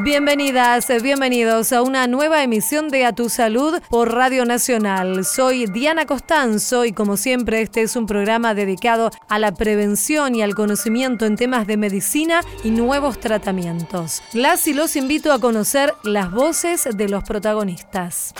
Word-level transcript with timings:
Bienvenidas, 0.00 0.86
bienvenidos 1.02 1.72
a 1.72 1.82
una 1.82 2.06
nueva 2.06 2.44
emisión 2.44 2.88
de 2.88 3.04
A 3.04 3.12
Tu 3.12 3.28
Salud 3.28 3.80
por 3.90 4.14
Radio 4.14 4.44
Nacional. 4.44 5.24
Soy 5.24 5.66
Diana 5.66 6.06
Costanzo 6.06 6.84
y 6.84 6.92
como 6.92 7.16
siempre 7.16 7.62
este 7.62 7.82
es 7.82 7.96
un 7.96 8.06
programa 8.06 8.54
dedicado 8.54 9.10
a 9.28 9.40
la 9.40 9.52
prevención 9.52 10.36
y 10.36 10.42
al 10.42 10.54
conocimiento 10.54 11.26
en 11.26 11.34
temas 11.36 11.66
de 11.66 11.76
medicina 11.76 12.42
y 12.62 12.70
nuevos 12.70 13.18
tratamientos. 13.18 14.22
Las 14.32 14.68
y 14.68 14.74
los 14.74 14.94
invito 14.94 15.32
a 15.32 15.40
conocer 15.40 15.92
las 16.04 16.30
voces 16.30 16.88
de 16.96 17.08
los 17.08 17.24
protagonistas 17.24 18.34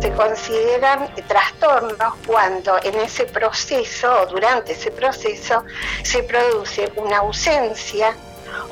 se 0.00 0.10
consideran 0.12 1.14
trastornos 1.28 2.14
cuando 2.26 2.78
en 2.82 2.94
ese 3.00 3.26
proceso 3.26 4.10
o 4.22 4.26
durante 4.26 4.72
ese 4.72 4.90
proceso 4.90 5.62
se 6.02 6.22
produce 6.22 6.90
una 6.96 7.18
ausencia 7.18 8.16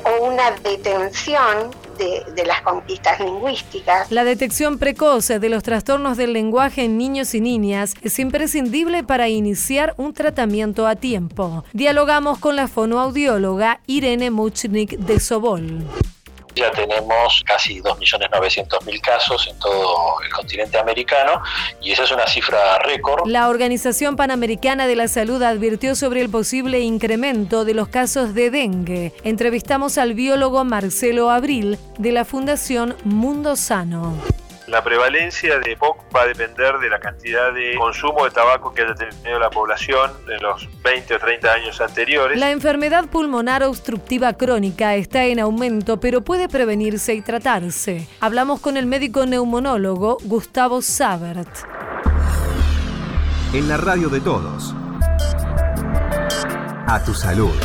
o 0.03 0.25
una 0.25 0.51
detención 0.63 1.71
de, 1.99 2.45
las 2.45 2.61
conquistas 2.61 3.19
lingüísticas. 3.19 4.11
La 4.11 4.23
detección 4.23 4.77
precoz 4.77 5.27
de 5.27 5.49
los 5.49 5.63
trastornos 5.63 6.17
del 6.17 6.33
lenguaje 6.33 6.85
en 6.85 6.97
niños 6.97 7.35
y 7.35 7.41
niñas 7.41 7.93
es 8.01 8.17
imprescindible 8.19 9.03
para 9.03 9.27
iniciar 9.27 9.93
un 9.97 10.13
tratamiento 10.13 10.87
a 10.87 10.95
tiempo. 10.95 11.65
Dialogamos 11.73 12.39
con 12.39 12.55
la 12.55 12.67
fonoaudióloga 12.67 13.81
Irene 13.85 14.31
Muchnik 14.31 14.97
de 14.97 15.19
Sobol. 15.19 15.83
Ya 16.59 16.71
tenemos 16.71 17.41
casi 17.45 17.79
2.900.000 17.79 18.99
casos 18.99 19.47
en 19.47 19.57
todo 19.59 20.21
el 20.21 20.29
continente 20.29 20.77
americano 20.77 21.41
y 21.81 21.93
esa 21.93 22.03
es 22.03 22.11
una 22.11 22.27
cifra 22.27 22.79
récord. 22.79 23.25
La 23.27 23.47
Organización 23.47 24.17
Panamericana 24.17 24.85
de 24.85 24.97
la 24.97 25.07
Salud 25.07 25.41
advirtió 25.41 25.95
sobre 25.95 26.19
el 26.19 26.29
posible 26.29 26.81
incremento 26.81 27.63
de 27.63 27.75
los 27.75 27.87
casos 27.87 28.33
de 28.33 28.49
dengue. 28.49 29.13
Entrevistamos 29.23 29.97
al 29.97 30.15
biólogo 30.15 30.65
Marcelo 30.65 31.29
Abril 31.29 31.79
de 31.97 32.11
la 32.11 32.25
Fundación 32.25 32.97
Mundo 33.05 33.55
Sano. 33.55 34.17
La 34.69 34.83
prevalencia 34.83 35.57
de 35.57 35.75
POC 35.75 36.15
va 36.15 36.21
a 36.21 36.27
depender 36.27 36.77
de 36.77 36.89
la 36.89 36.99
cantidad 36.99 37.51
de 37.51 37.73
consumo 37.75 38.25
de 38.25 38.29
tabaco 38.29 38.71
que 38.71 38.83
haya 38.83 38.93
tenido 38.93 39.39
la 39.39 39.49
población 39.49 40.11
en 40.27 40.39
los 40.43 40.69
20 40.83 41.15
o 41.15 41.19
30 41.19 41.51
años 41.51 41.81
anteriores. 41.81 42.39
La 42.39 42.51
enfermedad 42.51 43.05
pulmonar 43.09 43.63
obstructiva 43.63 44.33
crónica 44.33 44.93
está 44.93 45.25
en 45.25 45.39
aumento, 45.39 45.99
pero 45.99 46.21
puede 46.21 46.47
prevenirse 46.47 47.15
y 47.15 47.21
tratarse. 47.21 48.07
Hablamos 48.19 48.61
con 48.61 48.77
el 48.77 48.85
médico 48.85 49.25
neumonólogo 49.25 50.17
Gustavo 50.21 50.83
Sabert. 50.83 51.49
En 53.53 53.67
la 53.67 53.77
radio 53.77 54.09
de 54.09 54.21
todos. 54.21 54.75
A 56.87 57.01
tu 57.03 57.15
salud. 57.15 57.55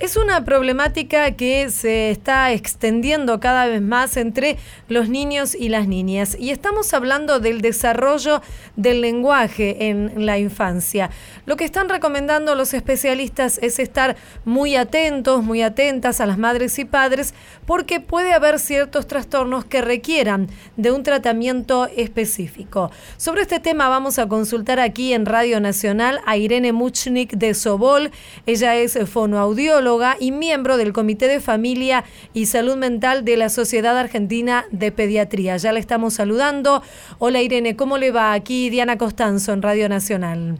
Es 0.00 0.16
una 0.16 0.44
problemática 0.44 1.30
que 1.36 1.70
se 1.70 2.10
está 2.10 2.50
extendiendo 2.50 3.38
cada 3.38 3.66
vez 3.66 3.80
más 3.80 4.16
entre 4.16 4.58
los 4.88 5.08
niños 5.08 5.54
y 5.54 5.68
las 5.68 5.86
niñas 5.86 6.36
y 6.36 6.50
estamos 6.50 6.92
hablando 6.92 7.38
del 7.38 7.60
desarrollo 7.60 8.42
del 8.74 9.00
lenguaje 9.00 9.88
en 9.88 10.26
la 10.26 10.36
infancia. 10.36 11.10
Lo 11.46 11.56
que 11.56 11.64
están 11.64 11.88
recomendando 11.88 12.56
los 12.56 12.74
especialistas 12.74 13.58
es 13.62 13.78
estar 13.78 14.16
muy 14.44 14.74
atentos, 14.74 15.44
muy 15.44 15.62
atentas 15.62 16.20
a 16.20 16.26
las 16.26 16.38
madres 16.38 16.76
y 16.80 16.84
padres 16.84 17.32
porque 17.64 18.00
puede 18.00 18.32
haber 18.32 18.58
ciertos 18.58 19.06
trastornos 19.06 19.64
que 19.64 19.80
requieran 19.80 20.48
de 20.76 20.90
un 20.90 21.04
tratamiento 21.04 21.86
específico. 21.96 22.90
Sobre 23.16 23.42
este 23.42 23.60
tema 23.60 23.88
vamos 23.88 24.18
a 24.18 24.26
consultar 24.26 24.80
aquí 24.80 25.12
en 25.12 25.24
Radio 25.24 25.60
Nacional 25.60 26.20
a 26.26 26.36
Irene 26.36 26.72
Muchnik 26.72 27.34
de 27.34 27.54
Sobol. 27.54 28.10
Ella 28.44 28.74
es 28.74 28.98
fonoaudióloga 29.08 29.83
y 30.18 30.32
miembro 30.32 30.78
del 30.78 30.94
Comité 30.94 31.28
de 31.28 31.40
Familia 31.40 32.04
y 32.32 32.46
Salud 32.46 32.76
Mental 32.76 33.22
de 33.22 33.36
la 33.36 33.50
Sociedad 33.50 33.98
Argentina 33.98 34.64
de 34.70 34.90
Pediatría. 34.90 35.58
Ya 35.58 35.72
le 35.72 35.80
estamos 35.80 36.14
saludando. 36.14 36.82
Hola 37.18 37.42
Irene, 37.42 37.76
¿cómo 37.76 37.98
le 37.98 38.10
va? 38.10 38.32
Aquí 38.32 38.70
Diana 38.70 38.96
Costanzo 38.96 39.52
en 39.52 39.60
Radio 39.60 39.90
Nacional. 39.90 40.58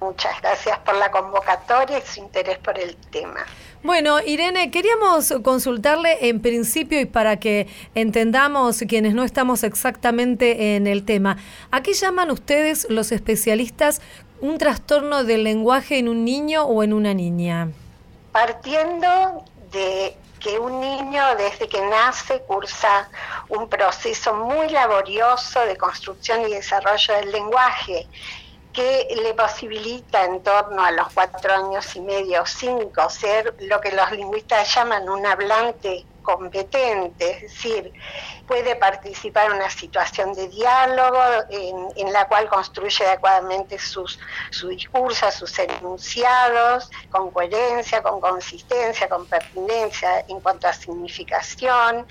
Muchas 0.00 0.40
gracias 0.40 0.78
por 0.78 0.94
la 0.94 1.10
convocatoria 1.10 1.98
y 1.98 2.02
su 2.02 2.20
interés 2.20 2.58
por 2.58 2.78
el 2.78 2.94
tema. 3.10 3.40
Bueno, 3.82 4.20
Irene, 4.24 4.70
queríamos 4.70 5.34
consultarle 5.42 6.28
en 6.28 6.40
principio 6.40 7.00
y 7.00 7.06
para 7.06 7.40
que 7.40 7.66
entendamos 7.96 8.84
quienes 8.86 9.12
no 9.12 9.24
estamos 9.24 9.64
exactamente 9.64 10.76
en 10.76 10.86
el 10.86 11.04
tema, 11.04 11.36
¿a 11.72 11.82
qué 11.82 11.94
llaman 11.94 12.30
ustedes 12.30 12.86
los 12.90 13.10
especialistas 13.10 14.00
un 14.40 14.58
trastorno 14.58 15.24
del 15.24 15.42
lenguaje 15.42 15.98
en 15.98 16.08
un 16.08 16.24
niño 16.24 16.62
o 16.62 16.84
en 16.84 16.92
una 16.92 17.12
niña? 17.12 17.70
Partiendo 18.32 19.44
de 19.56 20.18
que 20.40 20.58
un 20.58 20.80
niño 20.80 21.36
desde 21.36 21.68
que 21.68 21.80
nace 21.82 22.42
cursa 22.44 23.08
un 23.48 23.68
proceso 23.68 24.34
muy 24.34 24.68
laborioso 24.70 25.60
de 25.60 25.76
construcción 25.76 26.42
y 26.42 26.54
desarrollo 26.54 27.14
del 27.14 27.30
lenguaje 27.30 28.08
que 28.72 29.06
le 29.22 29.34
posibilita 29.34 30.24
en 30.24 30.42
torno 30.42 30.82
a 30.82 30.90
los 30.90 31.10
cuatro 31.12 31.54
años 31.54 31.94
y 31.94 32.00
medio 32.00 32.42
o 32.42 32.46
cinco 32.46 33.08
ser 33.10 33.54
lo 33.60 33.80
que 33.80 33.92
los 33.92 34.10
lingüistas 34.12 34.74
llaman 34.74 35.08
un 35.08 35.24
hablante 35.26 36.08
competente, 36.22 37.30
es 37.30 37.40
decir, 37.42 37.92
puede 38.46 38.76
participar 38.76 39.46
en 39.46 39.56
una 39.56 39.70
situación 39.70 40.32
de 40.32 40.48
diálogo 40.48 41.20
en, 41.50 42.12
la 42.12 42.26
cual 42.28 42.48
construye 42.48 43.06
adecuadamente 43.06 43.78
sus, 43.78 44.18
su 44.50 44.68
discurso, 44.68 45.30
sus 45.30 45.58
enunciados, 45.58 46.90
con 47.10 47.30
coherencia, 47.30 48.02
con 48.02 48.20
consistencia, 48.20 49.08
con 49.08 49.26
pertinencia 49.26 50.24
en 50.28 50.40
cuanto 50.40 50.68
a 50.68 50.72
significación, 50.72 52.06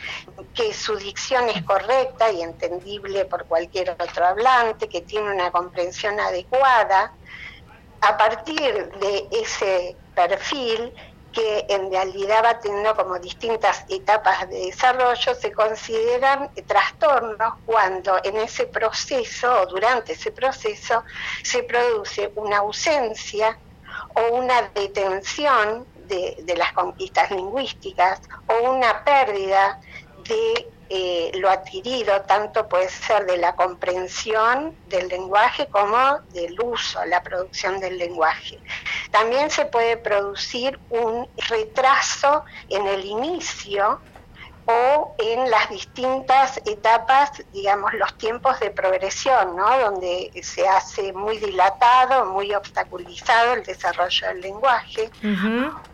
que 0.53 0.73
su 0.73 0.95
dicción 0.95 1.49
es 1.49 1.63
correcta 1.63 2.31
y 2.31 2.41
entendible 2.41 3.25
por 3.25 3.45
cualquier 3.45 3.91
otro 3.91 4.25
hablante, 4.25 4.89
que 4.89 5.01
tiene 5.01 5.31
una 5.31 5.51
comprensión 5.51 6.19
adecuada. 6.19 7.13
A 8.01 8.17
partir 8.17 8.89
de 8.99 9.27
ese 9.31 9.95
perfil, 10.15 10.91
que 11.31 11.65
en 11.69 11.91
realidad 11.91 12.43
va 12.43 12.59
teniendo 12.59 12.95
como 12.95 13.19
distintas 13.19 13.85
etapas 13.87 14.49
de 14.49 14.65
desarrollo, 14.65 15.33
se 15.33 15.51
consideran 15.51 16.51
trastornos 16.67 17.53
cuando 17.65 18.19
en 18.23 18.37
ese 18.37 18.67
proceso 18.67 19.61
o 19.61 19.65
durante 19.67 20.13
ese 20.13 20.31
proceso 20.31 21.03
se 21.43 21.63
produce 21.63 22.31
una 22.35 22.57
ausencia 22.57 23.59
o 24.15 24.35
una 24.35 24.61
detención 24.73 25.87
de, 25.93 26.35
de 26.43 26.57
las 26.57 26.71
conquistas 26.73 27.31
lingüísticas 27.31 28.21
o 28.47 28.71
una 28.71 29.03
pérdida 29.03 29.79
de 30.27 30.71
eh, 30.93 31.31
lo 31.35 31.49
adquirido 31.49 32.21
tanto 32.23 32.67
puede 32.67 32.89
ser 32.89 33.25
de 33.25 33.37
la 33.37 33.55
comprensión 33.55 34.77
del 34.83 35.07
lenguaje 35.07 35.69
como 35.69 36.19
del 36.27 36.53
uso, 36.61 37.05
la 37.05 37.23
producción 37.23 37.79
del 37.79 37.97
lenguaje. 37.97 38.61
También 39.09 39.49
se 39.49 39.67
puede 39.67 39.95
producir 39.95 40.77
un 40.89 41.25
retraso 41.47 42.43
en 42.67 42.87
el 42.87 43.05
inicio 43.05 44.03
o 44.71 45.15
en 45.17 45.49
las 45.49 45.69
distintas 45.69 46.57
etapas, 46.65 47.31
digamos, 47.51 47.93
los 47.93 48.17
tiempos 48.17 48.59
de 48.59 48.71
progresión, 48.71 49.55
¿no? 49.55 49.79
donde 49.79 50.31
se 50.43 50.67
hace 50.67 51.13
muy 51.13 51.37
dilatado, 51.37 52.25
muy 52.25 52.53
obstaculizado 52.53 53.53
el 53.53 53.63
desarrollo 53.63 54.27
del 54.27 54.41
lenguaje, 54.41 55.09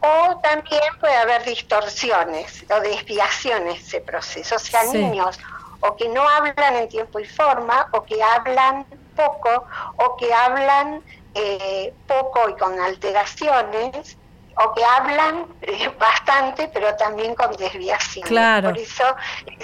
o 0.01 0.39
también 0.41 0.81
puede 0.99 1.15
haber 1.15 1.43
distorsiones 1.43 2.65
o 2.69 2.79
desviaciones 2.81 3.75
de 3.75 3.87
ese 3.87 4.01
proceso, 4.01 4.55
o 4.55 4.59
sea, 4.59 4.83
niños 4.85 5.39
o 5.79 5.95
que 5.95 6.09
no 6.09 6.27
hablan 6.27 6.75
en 6.75 6.89
tiempo 6.89 7.19
y 7.19 7.25
forma, 7.25 7.87
o 7.91 8.03
que 8.03 8.21
hablan 8.21 8.85
poco, 9.15 9.65
o 9.97 10.17
que 10.17 10.33
hablan 10.33 11.03
eh, 11.35 11.93
poco 12.07 12.49
y 12.49 12.53
con 12.55 12.79
alteraciones, 12.79 14.16
o 14.59 14.73
que 14.73 14.83
hablan 14.83 15.45
eh, 15.61 15.89
bastante, 15.99 16.69
pero 16.73 16.95
también 16.95 17.35
con 17.35 17.55
desviación. 17.55 18.27
Claro. 18.27 18.69
Por 18.69 18.77
eso 18.79 19.03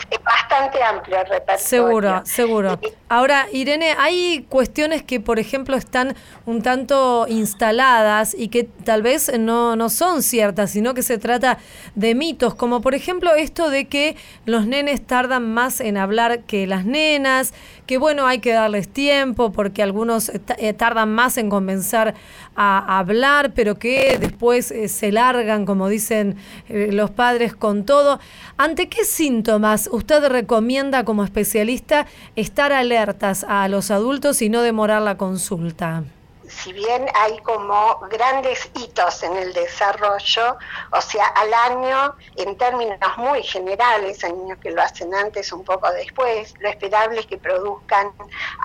es 0.09 0.23
bastante 0.23 0.83
amplio 0.83 1.19
el 1.19 1.27
repertorio. 1.27 1.57
Seguro, 1.57 2.21
seguro. 2.25 2.79
Ahora, 3.09 3.47
Irene, 3.51 3.95
hay 3.97 4.45
cuestiones 4.49 5.03
que, 5.03 5.19
por 5.19 5.39
ejemplo, 5.39 5.75
están 5.75 6.15
un 6.45 6.61
tanto 6.61 7.25
instaladas 7.27 8.35
y 8.37 8.49
que 8.49 8.63
tal 8.63 9.01
vez 9.01 9.31
no, 9.39 9.75
no 9.75 9.89
son 9.89 10.21
ciertas, 10.21 10.71
sino 10.71 10.93
que 10.93 11.01
se 11.01 11.17
trata 11.17 11.57
de 11.95 12.15
mitos, 12.15 12.55
como 12.55 12.81
por 12.81 12.93
ejemplo 12.93 13.33
esto 13.33 13.69
de 13.69 13.87
que 13.87 14.15
los 14.45 14.67
nenes 14.67 15.05
tardan 15.05 15.53
más 15.53 15.79
en 15.79 15.97
hablar 15.97 16.41
que 16.41 16.67
las 16.67 16.85
nenas, 16.85 17.53
que 17.85 17.97
bueno, 17.97 18.25
hay 18.25 18.39
que 18.39 18.53
darles 18.53 18.87
tiempo 18.87 19.51
porque 19.51 19.83
algunos 19.83 20.29
eh, 20.29 20.73
tardan 20.73 21.13
más 21.13 21.37
en 21.37 21.49
comenzar 21.49 22.15
a 22.55 22.99
hablar, 22.99 23.53
pero 23.53 23.75
que 23.75 24.17
después 24.19 24.71
eh, 24.71 24.87
se 24.87 25.11
largan, 25.11 25.65
como 25.65 25.89
dicen 25.89 26.37
eh, 26.69 26.89
los 26.91 27.11
padres, 27.11 27.55
con 27.55 27.85
todo. 27.85 28.19
¿Ante 28.57 28.89
qué 28.89 29.03
síntomas 29.03 29.89
usted 29.91 30.25
recomienda 30.27 31.03
como 31.03 31.23
especialista 31.23 32.05
estar 32.35 32.71
alertas 32.71 33.45
a 33.47 33.67
los 33.67 33.91
adultos 33.91 34.41
y 34.41 34.49
no 34.49 34.61
demorar 34.61 35.01
la 35.01 35.17
consulta? 35.17 36.03
Si 36.53 36.71
bien 36.73 37.09
hay 37.15 37.37
como 37.39 37.99
grandes 38.09 38.69
hitos 38.75 39.23
en 39.23 39.35
el 39.37 39.53
desarrollo, 39.53 40.57
o 40.91 41.01
sea, 41.01 41.25
al 41.27 41.53
año, 41.53 42.15
en 42.35 42.57
términos 42.57 42.97
muy 43.17 43.43
generales, 43.43 44.23
hay 44.23 44.33
niños 44.33 44.59
que 44.59 44.71
lo 44.71 44.81
hacen 44.81 45.13
antes, 45.13 45.51
un 45.51 45.63
poco 45.63 45.91
después, 45.91 46.53
lo 46.59 46.69
esperable 46.69 47.19
es 47.21 47.27
que 47.27 47.37
produzcan 47.37 48.13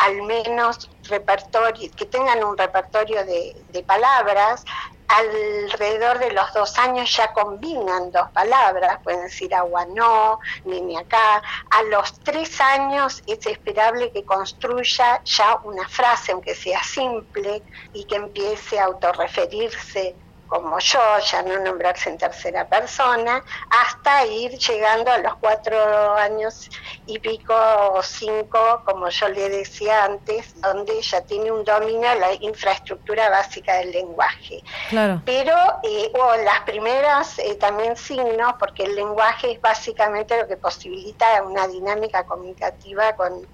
al 0.01 0.23
menos 0.23 0.91
repertorio, 1.09 1.91
que 1.97 2.07
tengan 2.07 2.45
un 2.45 2.57
repertorio 2.57 3.25
de, 3.25 3.65
de 3.69 3.83
palabras 3.83 4.65
alrededor 5.09 6.19
de 6.19 6.33
los 6.33 6.53
dos 6.53 6.79
años 6.79 7.15
ya 7.17 7.33
combinan 7.33 8.11
dos 8.11 8.29
palabras, 8.33 8.99
pueden 9.03 9.23
decir 9.23 9.55
agua 9.55 9.87
no, 9.87 10.39
ni 10.65 10.97
acá. 10.97 11.43
A 11.71 11.83
los 11.85 12.21
tres 12.21 12.61
años 12.61 13.23
es 13.27 13.47
esperable 13.47 14.13
que 14.13 14.25
construya 14.25 15.23
ya 15.25 15.59
una 15.65 15.89
frase, 15.89 16.33
aunque 16.33 16.55
sea 16.55 16.83
simple, 16.83 17.65
y 17.93 18.07
que 18.07 18.17
empiece 18.17 18.79
a 18.79 18.85
autorreferirse 18.85 20.19
como 20.49 20.79
yo, 20.79 21.01
ya 21.31 21.43
no 21.43 21.59
nombrarse 21.61 22.11
en 22.11 22.19
tercera 22.19 22.69
persona, 22.69 23.43
hasta 23.71 24.27
ir 24.27 24.59
llegando 24.59 25.11
a 25.11 25.19
los 25.19 25.37
cuatro 25.37 26.15
años 26.15 26.69
y 27.07 27.19
pico 27.19 27.55
o 27.55 28.03
cinco, 28.03 28.83
como 28.85 29.09
yo 29.09 29.29
le 29.29 29.49
decía 29.51 30.05
antes, 30.05 30.61
donde 30.61 31.01
ya 31.03 31.21
tiene 31.23 31.53
un 31.53 31.65
dominio 31.65 32.09
la 32.15 32.33
infraestructura 32.41 33.29
básica 33.29 33.77
del 33.77 33.93
lenguaje. 33.93 34.63
Claro. 34.89 35.23
Pero, 35.25 35.55
eh, 35.83 36.11
o 36.19 36.37
las 36.37 36.61
primeras 36.61 37.39
eh, 37.39 37.55
también 37.57 37.97
signos, 37.97 38.55
porque 38.59 38.85
el 38.85 38.97
lenguaje 38.97 39.53
es 39.53 39.61
básicamente 39.61 40.39
lo 40.41 40.49
que 40.49 40.57
posibilita 40.57 41.43
una 41.43 41.67
dinámica 41.69 42.25
comunicativa 42.25 43.15
con 43.15 43.47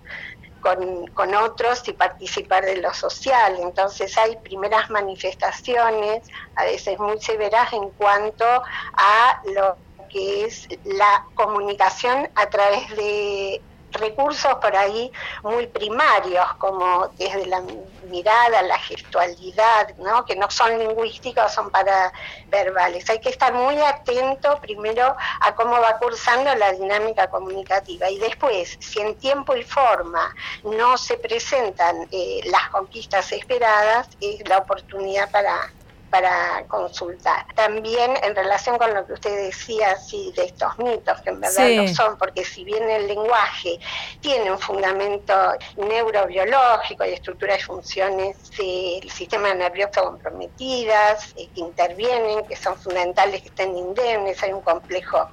con, 0.65 1.35
otros 1.35 1.87
y 1.89 1.93
participar 1.93 2.65
de 2.65 2.79
lo 2.79 2.93
social. 2.95 3.59
Entonces 3.61 4.17
hay 4.17 4.37
primeras 4.37 4.91
manifestaciones, 4.91 6.27
a 6.57 6.65
veces 6.65 6.99
muy 6.99 7.21
severas, 7.21 7.73
en 7.73 7.91
cuanto 7.91 8.45
a 8.45 9.41
lo 9.55 9.77
que 10.09 10.45
es 10.47 10.67
la 10.85 11.25
comunicación 11.35 12.29
a 12.35 12.47
través 12.47 12.89
de 12.97 13.61
recursos 13.95 14.55
por 14.57 14.75
ahí 14.77 15.11
muy 15.43 15.67
primarios, 15.67 16.47
como 16.59 17.09
desde 17.17 17.47
la 17.47 17.63
mirada, 18.09 18.63
la 18.63 18.79
gestualidad, 18.79 19.97
¿no? 19.99 20.25
que 20.25 20.37
no 20.37 20.51
son 20.51 20.79
lingüísticos, 20.79 21.53
son 21.53 21.71
para 21.71 22.13
verbales. 22.49 23.09
Hay 23.11 23.21
que 23.21 23.31
estar 23.31 23.53
muy 23.53 23.81
atento 23.81 24.59
primero 24.61 25.17
a 25.41 25.55
cómo 25.55 25.81
va 25.81 25.99
cursando 25.99 26.55
la 26.55 26.73
dinámica 26.73 27.29
comunicativa 27.29 28.11
y 28.11 28.19
después, 28.19 28.77
si 28.81 29.01
en 29.01 29.17
tiempo 29.17 29.57
y 29.57 29.63
forma 29.63 30.35
no 30.63 30.97
se 30.97 31.17
presentan 31.17 32.09
eh, 32.11 32.41
las 32.45 32.69
conquistas 32.71 33.33
esperadas, 33.33 34.09
es 34.21 34.47
la 34.49 34.59
oportunidad 34.59 35.31
para 35.31 35.73
para 36.15 36.65
consultar. 36.69 37.45
También 37.57 38.13
en 38.23 38.37
relación 38.37 38.79
con 38.79 38.95
lo 38.95 39.05
que 39.05 39.15
usted 39.15 39.47
decía, 39.47 39.97
sí, 39.97 40.33
de 40.37 40.45
estos 40.45 40.79
mitos, 40.79 41.21
que 41.23 41.31
en 41.31 41.41
verdad 41.41 41.69
no 41.71 41.89
son, 41.89 42.17
porque 42.17 42.45
si 42.45 42.63
bien 42.63 42.89
el 42.89 43.09
lenguaje 43.09 43.81
tiene 44.21 44.53
un 44.53 44.61
fundamento 44.61 45.35
neurobiológico 45.77 47.05
y 47.05 47.15
estructura 47.15 47.57
y 47.57 47.63
funciones 47.63 48.49
del 48.53 49.11
sistema 49.11 49.53
nervioso 49.55 50.05
comprometidas, 50.05 51.35
eh, 51.37 51.49
que 51.53 51.61
intervienen, 51.61 52.47
que 52.47 52.55
son 52.55 52.77
fundamentales, 52.77 53.43
que 53.43 53.49
estén 53.49 53.77
indemnes, 53.77 54.41
hay 54.41 54.53
un 54.53 54.61
complejo 54.61 55.29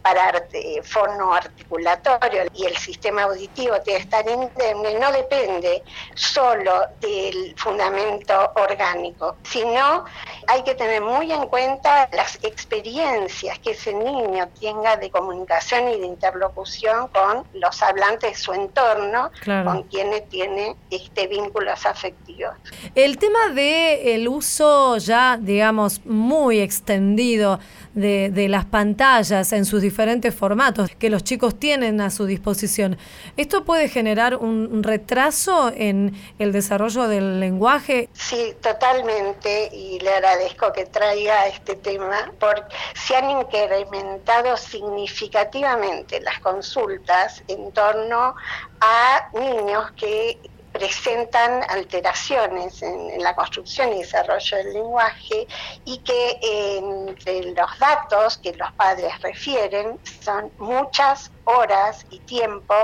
para 0.00 0.28
arte, 0.28 0.80
fono 0.82 1.34
articulatorio 1.34 2.44
y 2.54 2.64
el 2.64 2.76
sistema 2.78 3.24
auditivo 3.24 3.78
tiene 3.82 3.98
que 3.98 4.04
estar 4.04 4.26
indemne, 4.26 4.98
no 4.98 5.12
depende 5.12 5.82
solo 6.14 6.86
del 7.00 7.54
fundamento 7.58 8.50
orgánico, 8.56 9.36
sino 9.42 10.06
hay 10.46 10.62
que 10.62 10.74
tener 10.74 11.02
muy 11.02 11.32
en 11.32 11.46
cuenta 11.46 12.08
las 12.12 12.38
experiencias 12.42 13.58
que 13.58 13.72
ese 13.72 13.92
niño 13.92 14.48
tenga 14.60 14.96
de 14.96 15.10
comunicación 15.10 15.88
y 15.88 16.00
de 16.00 16.06
interlocución 16.06 17.08
con 17.08 17.44
los 17.54 17.82
hablantes 17.82 18.32
de 18.32 18.36
su 18.36 18.52
entorno, 18.52 19.30
con 19.44 19.82
quienes 19.84 20.28
tiene 20.28 20.76
este 20.90 21.26
vínculos 21.26 21.84
afectivos. 21.86 22.54
El 22.94 23.18
tema 23.18 23.48
de 23.54 24.14
el 24.14 24.28
uso 24.28 24.96
ya, 24.98 25.38
digamos, 25.40 26.04
muy 26.04 26.60
extendido 26.60 27.58
de, 27.94 28.30
de 28.30 28.48
las 28.48 28.64
pantallas 28.64 29.52
en 29.52 29.64
sus 29.64 29.82
diferentes 29.82 30.34
formatos 30.34 30.90
que 30.98 31.10
los 31.10 31.24
chicos 31.24 31.58
tienen 31.58 32.00
a 32.00 32.10
su 32.10 32.26
disposición, 32.26 32.98
¿esto 33.36 33.64
puede 33.64 33.88
generar 33.88 34.36
un 34.36 34.82
retraso 34.82 35.72
en 35.74 36.14
el 36.38 36.52
desarrollo 36.52 37.08
del 37.08 37.40
lenguaje? 37.40 38.08
Sí, 38.12 38.54
totalmente, 38.60 39.70
y 39.72 39.98
le 40.00 40.10
agradezco 40.14 40.72
que 40.72 40.86
traiga 40.86 41.46
este 41.46 41.76
tema, 41.76 42.32
porque 42.38 42.74
se 42.94 43.16
han 43.16 43.30
incrementado 43.30 44.56
significativamente 44.56 46.20
las 46.20 46.38
consultas 46.40 47.42
en 47.48 47.72
torno 47.72 48.34
a 48.80 49.28
niños 49.34 49.90
que 49.92 50.38
presentan 50.72 51.62
alteraciones 51.68 52.82
en, 52.82 53.22
la 53.22 53.34
construcción 53.34 53.92
y 53.92 54.00
desarrollo 54.00 54.56
del 54.56 54.72
lenguaje 54.72 55.46
y 55.84 55.98
que 55.98 56.38
entre 56.78 57.52
los 57.52 57.78
datos 57.78 58.38
que 58.38 58.52
los 58.54 58.72
padres 58.72 59.20
refieren 59.20 59.98
son 60.20 60.50
muchas 60.58 61.30
horas 61.44 62.06
y 62.10 62.18
tiempo 62.20 62.74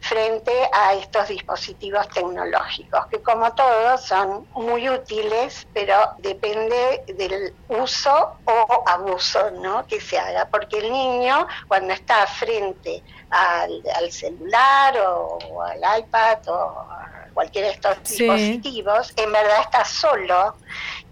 frente 0.00 0.52
a 0.72 0.94
estos 0.94 1.28
dispositivos 1.28 2.08
tecnológicos, 2.08 3.06
que 3.06 3.22
como 3.22 3.52
todos 3.54 4.02
son 4.02 4.46
muy 4.54 4.88
útiles, 4.88 5.66
pero 5.72 5.94
depende 6.18 7.04
del 7.06 7.54
uso 7.68 8.36
o 8.44 8.82
abuso 8.86 9.50
¿no? 9.52 9.86
que 9.86 10.00
se 10.00 10.18
haga, 10.18 10.48
porque 10.50 10.78
el 10.78 10.92
niño 10.92 11.46
cuando 11.68 11.92
está 11.94 12.26
frente 12.26 13.02
al, 13.30 14.10
celular 14.10 14.96
o, 14.98 15.62
al 15.62 16.00
iPad 16.00 16.38
o 16.48 16.88
cualquiera 17.38 17.68
de 17.68 17.74
estos 17.74 18.02
dispositivos, 18.02 19.12
en 19.14 19.30
verdad 19.30 19.60
está 19.60 19.84
solo 19.84 20.56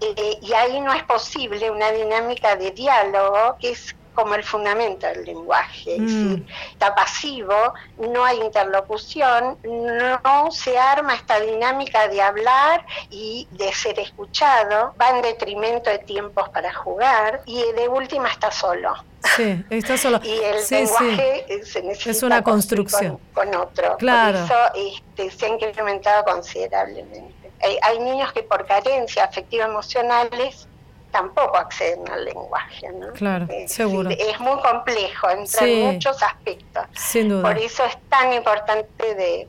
eh, 0.01 0.39
y 0.43 0.53
ahí 0.55 0.81
no 0.81 0.93
es 0.93 1.05
posible 1.05 1.71
una 1.71 1.93
dinámica 1.93 2.57
de 2.57 2.73
diálogo 2.73 3.57
que 3.61 3.71
es 3.71 3.95
como 4.17 4.35
el 4.35 4.43
fundamento 4.43 5.07
del 5.07 5.25
lenguaje. 5.25 5.97
Mm. 5.99 6.47
está 6.73 6.95
pasivo, 6.95 7.75
no 7.99 8.25
hay 8.25 8.41
interlocución, 8.41 9.59
no 9.63 10.51
se 10.51 10.77
arma 10.77 11.15
esta 11.15 11.39
dinámica 11.39 12.09
de 12.09 12.21
hablar 12.23 12.85
y 13.11 13.47
de 13.53 13.73
ser 13.73 14.01
escuchado, 14.01 14.95
va 15.01 15.11
en 15.11 15.23
detrimento 15.23 15.91
de 15.91 15.99
tiempos 15.99 16.49
para 16.49 16.73
jugar 16.75 17.43
y 17.47 17.63
de 17.73 17.89
última 17.89 18.29
está 18.29 18.51
solo. 18.51 18.95
Sí, 19.37 19.65
está 19.71 19.97
solo. 19.97 20.21
y 20.25 20.33
el 20.33 20.57
lenguaje 20.69 21.63
se 21.65 21.83
necesita 21.83 22.11
es 22.11 22.23
una 22.23 22.43
construcción 22.43 23.19
con, 23.35 23.55
otro. 23.55 23.97
Claro. 23.99 24.47
Por 24.47 24.47
eso 24.47 24.95
este, 24.97 25.31
se 25.31 25.47
ha 25.47 25.49
incrementado 25.51 26.25
considerablemente. 26.25 27.53
Hay, 27.63 27.79
hay 27.83 27.99
niños 27.99 28.33
que 28.33 28.43
por 28.43 28.67
carencia 28.67 29.25
afectivo-emocionales 29.25 30.69
tampoco 31.11 31.57
acceden 31.57 32.09
al 32.11 32.25
lenguaje. 32.25 32.89
¿no? 32.93 33.13
Claro, 33.13 33.47
seguro. 33.67 34.11
Es 34.11 34.39
muy 34.41 34.61
complejo, 34.61 35.31
entra 35.31 35.67
en 35.67 35.95
muchos 35.95 36.23
aspectos. 36.23 36.85
Sin 36.95 37.29
duda. 37.29 37.43
Por 37.43 37.59
eso 37.59 37.85
es 37.85 37.97
tan 38.09 38.33
importante 38.33 39.15
de, 39.15 39.49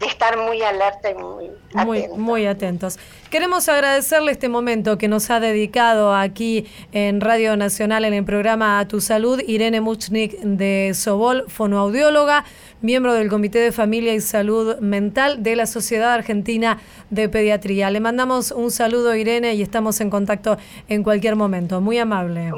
estar 0.00 0.38
muy 0.38 0.62
alerta 0.62 1.10
y 1.10 1.14
muy, 1.14 1.50
muy, 1.72 2.08
muy 2.08 2.46
atentos. 2.46 2.98
Queremos 3.30 3.68
agradecerle 3.68 4.32
este 4.32 4.48
momento 4.48 4.98
que 4.98 5.08
nos 5.08 5.30
ha 5.30 5.40
dedicado 5.40 6.14
aquí 6.14 6.66
en 6.92 7.20
Radio 7.20 7.56
Nacional 7.56 8.04
en 8.04 8.14
el 8.14 8.24
programa 8.24 8.78
A 8.78 8.88
Tu 8.88 9.00
Salud, 9.00 9.40
Irene 9.46 9.80
Muchnik 9.80 10.38
de 10.40 10.92
Sobol, 10.94 11.44
fonoaudióloga, 11.48 12.44
miembro 12.82 13.14
del 13.14 13.28
Comité 13.28 13.58
de 13.58 13.72
Familia 13.72 14.14
y 14.14 14.20
Salud 14.20 14.78
Mental 14.78 15.42
de 15.42 15.56
la 15.56 15.66
Sociedad 15.66 16.12
Argentina 16.12 16.78
de 17.10 17.28
Pediatría. 17.28 17.90
Le 17.90 18.00
mandamos 18.00 18.52
un 18.52 18.70
saludo, 18.70 19.14
Irene, 19.14 19.54
y 19.54 19.62
estamos 19.62 20.00
en 20.00 20.10
contacto 20.10 20.56
en 20.88 21.02
cualquier 21.02 21.36
momento. 21.36 21.80
Muy 21.80 21.98
amable. 21.98 22.52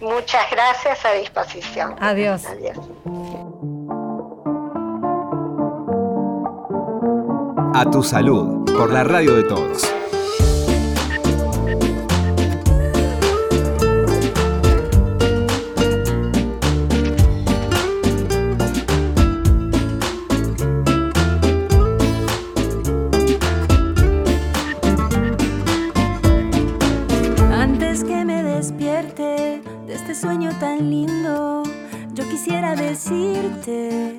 muchas 0.00 0.50
gracias, 0.50 1.04
a 1.04 1.12
disposición. 1.12 1.94
Adiós. 2.00 2.44
Adiós. 2.46 3.95
A 7.74 7.90
tu 7.90 8.02
salud, 8.02 8.64
por 8.76 8.92
la 8.92 9.04
radio 9.04 9.34
de 9.34 9.42
todos. 9.44 9.82
Antes 27.52 28.04
que 28.04 28.24
me 28.24 28.42
despierte 28.42 29.62
de 29.86 29.94
este 29.94 30.14
sueño 30.14 30.50
tan 30.58 30.90
lindo, 30.90 31.62
yo 32.14 32.24
quisiera 32.28 32.74
decirte, 32.74 34.15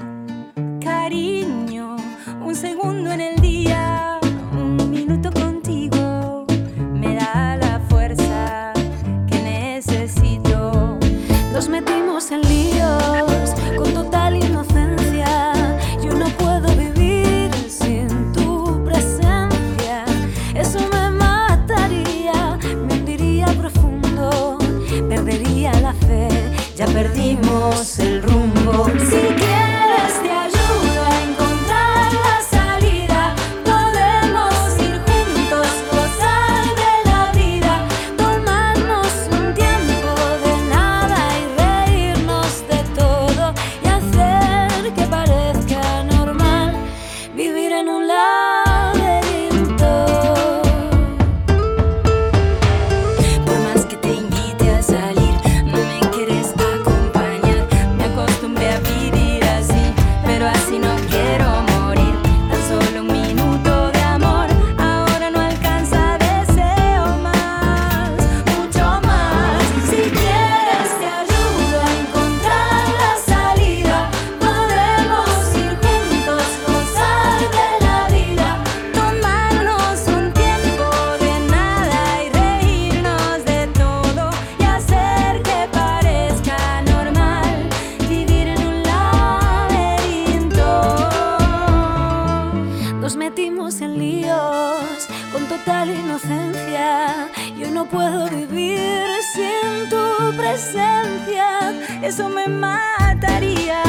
total 95.58 95.90
inocencia. 95.90 97.30
Yo 97.58 97.72
no 97.72 97.86
puedo 97.86 98.30
vivir 98.30 99.06
sin 99.34 99.90
tu 99.90 100.36
presencia, 100.38 101.74
eso 102.02 102.30
me 102.30 102.48
mataría. 102.48 103.82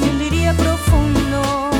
Me 0.00 0.26
iría 0.26 0.52
profundo, 0.52 1.70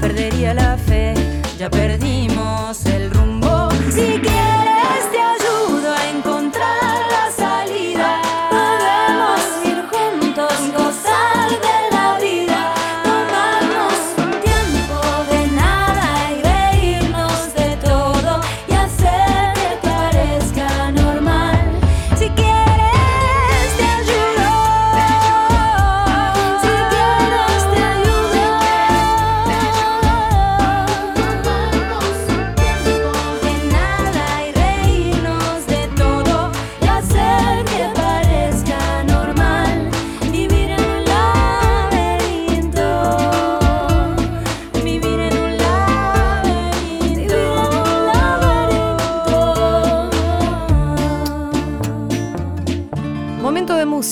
perdería 0.00 0.54
la 0.54 0.76
fe, 0.76 1.14
ya 1.58 1.70
perdimos 1.70 2.84
el 2.86 3.10
rumbo. 3.10 3.70
Si 3.90 4.20
quieres 4.20 4.51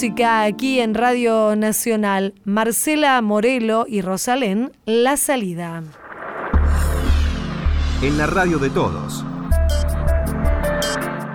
música 0.00 0.45
aquí 0.45 0.80
en 0.80 0.95
Radio 0.95 1.54
Nacional. 1.57 2.33
Marcela 2.45 3.21
Morelo 3.21 3.85
y 3.87 4.00
Rosalén, 4.00 4.73
La 4.87 5.19
Salida. 5.19 5.83
En 8.00 8.16
la 8.16 8.26
radio 8.26 8.59
de 8.59 8.71
todos. 8.71 9.23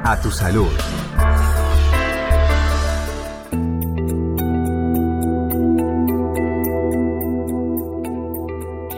A 0.04 0.20
tu 0.20 0.32
salud. 0.32 0.72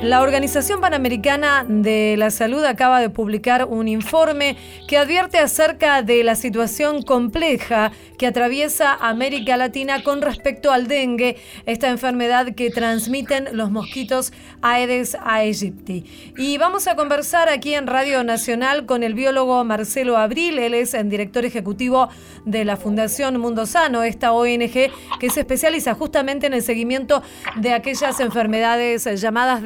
La 0.08 0.22
Organización 0.22 0.80
Panamericana 0.80 1.66
de 1.68 2.16
la 2.18 2.32
Salud 2.32 2.64
acaba 2.64 3.02
de 3.02 3.10
publicar 3.10 3.66
un 3.66 3.90
informe 3.90 4.56
que 4.88 4.98
advierte 4.98 5.38
acerca 5.38 6.02
de 6.02 6.24
la 6.24 6.36
situación 6.36 7.02
compleja 7.02 7.92
que 8.18 8.26
atraviesa 8.26 8.94
América 8.94 9.58
Latina 9.58 10.04
con 10.04 10.22
respecto 10.22 10.72
al 10.72 10.88
dengue, 10.88 11.36
esta 11.66 11.90
enfermedad 11.90 12.56
que 12.56 12.70
transmiten 12.70 13.50
los 13.52 13.70
mosquitos 13.70 14.32
Aedes 14.62 15.18
aegypti. 15.22 16.06
Y 16.38 16.58
vamos 16.58 16.88
a 16.88 16.96
conversar 16.96 17.50
aquí 17.50 17.74
en 17.76 17.86
Radio 17.86 18.24
Nacional 18.24 18.86
con 18.86 19.04
el 19.04 19.14
biólogo 19.14 19.64
Marcelo 19.66 20.16
Abril, 20.16 20.58
él 20.58 20.74
es 20.74 20.94
el 20.94 21.10
director 21.10 21.44
ejecutivo 21.44 22.08
de 22.46 22.64
la 22.64 22.78
Fundación 22.78 23.42
Mundo 23.42 23.66
Sano, 23.66 24.04
esta 24.04 24.32
ONG 24.32 24.72
que 25.20 25.30
se 25.30 25.42
especializa 25.42 25.94
justamente 25.96 26.48
en 26.48 26.54
el 26.54 26.64
seguimiento 26.64 27.22
de 27.58 27.74
aquellas 27.74 28.22
enfermedades 28.22 29.04
llamadas 29.22 29.62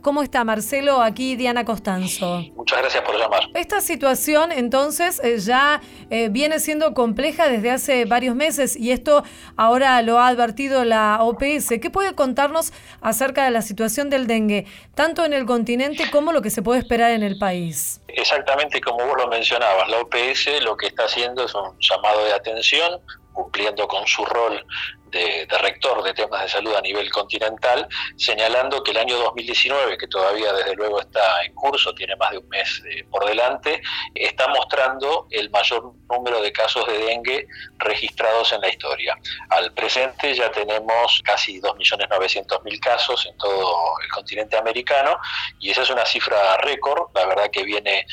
¿Cómo 0.00 0.22
está 0.22 0.42
Marcelo? 0.42 1.02
Aquí 1.02 1.36
Diana 1.36 1.64
Costanzo. 1.64 2.42
Muchas 2.54 2.78
gracias 2.78 3.02
por 3.04 3.18
llamar. 3.18 3.42
Esta 3.54 3.80
situación 3.80 4.52
entonces 4.52 5.20
eh, 5.22 5.38
ya 5.38 5.82
eh, 6.08 6.28
viene 6.30 6.60
siendo 6.60 6.94
compleja 6.94 7.48
desde 7.48 7.70
hace 7.70 8.04
varios 8.06 8.34
meses 8.34 8.74
y 8.74 8.90
esto 8.90 9.22
ahora 9.56 10.00
lo 10.02 10.18
ha 10.18 10.28
advertido 10.28 10.84
la 10.84 11.18
OPS. 11.20 11.74
¿Qué 11.80 11.90
puede 11.90 12.14
contarnos 12.14 12.72
acerca 13.02 13.44
de 13.44 13.50
la 13.50 13.60
situación 13.60 14.08
del 14.08 14.26
dengue, 14.26 14.66
tanto 14.94 15.24
en 15.24 15.34
el 15.34 15.44
continente 15.44 16.10
como 16.10 16.32
lo 16.32 16.40
que 16.40 16.50
se 16.50 16.62
puede 16.62 16.80
esperar 16.80 17.10
en 17.10 17.22
el 17.22 17.38
país? 17.38 18.00
Exactamente 18.08 18.80
como 18.80 19.04
vos 19.04 19.16
lo 19.18 19.28
mencionabas, 19.28 19.88
la 19.88 20.00
OPS 20.00 20.62
lo 20.62 20.76
que 20.76 20.86
está 20.86 21.04
haciendo 21.04 21.44
es 21.44 21.54
un 21.54 21.76
llamado 21.80 22.24
de 22.24 22.32
atención, 22.32 23.00
cumpliendo 23.32 23.86
con 23.88 24.06
su 24.06 24.24
rol 24.24 24.64
de, 25.14 25.46
rector 25.58 26.02
de 26.02 26.12
temas 26.12 26.42
de 26.42 26.48
salud 26.48 26.74
a 26.74 26.80
nivel 26.80 27.10
continental, 27.10 27.88
señalando 28.16 28.82
que 28.82 28.90
el 28.90 28.98
año 28.98 29.16
2019, 29.18 29.96
que 29.96 30.08
todavía 30.08 30.52
desde 30.52 30.74
luego 30.74 31.00
está 31.00 31.44
en 31.44 31.54
curso, 31.54 31.94
tiene 31.94 32.16
más 32.16 32.32
de 32.32 32.38
un 32.38 32.48
mes 32.48 32.82
eh, 32.84 33.04
por 33.10 33.24
delante, 33.24 33.80
está 34.14 34.48
mostrando 34.48 35.26
el 35.30 35.50
mayor 35.50 35.92
número 36.10 36.42
de 36.42 36.52
casos 36.52 36.86
de 36.86 36.98
dengue 36.98 37.46
registrados 37.78 38.52
en 38.52 38.60
la 38.60 38.68
historia. 38.68 39.16
Al 39.50 39.72
presente 39.72 40.34
ya 40.34 40.50
tenemos 40.50 41.22
casi 41.24 41.60
2.900.000 41.60 42.80
casos 42.80 43.26
en 43.26 43.36
todo 43.38 43.94
el 44.02 44.08
continente 44.10 44.56
americano 44.56 45.18
y 45.60 45.70
esa 45.70 45.82
es 45.82 45.90
una 45.90 46.04
cifra 46.04 46.56
récord, 46.58 47.10
la 47.14 47.26
verdad 47.26 47.50
que 47.50 47.62
viene 47.62 48.06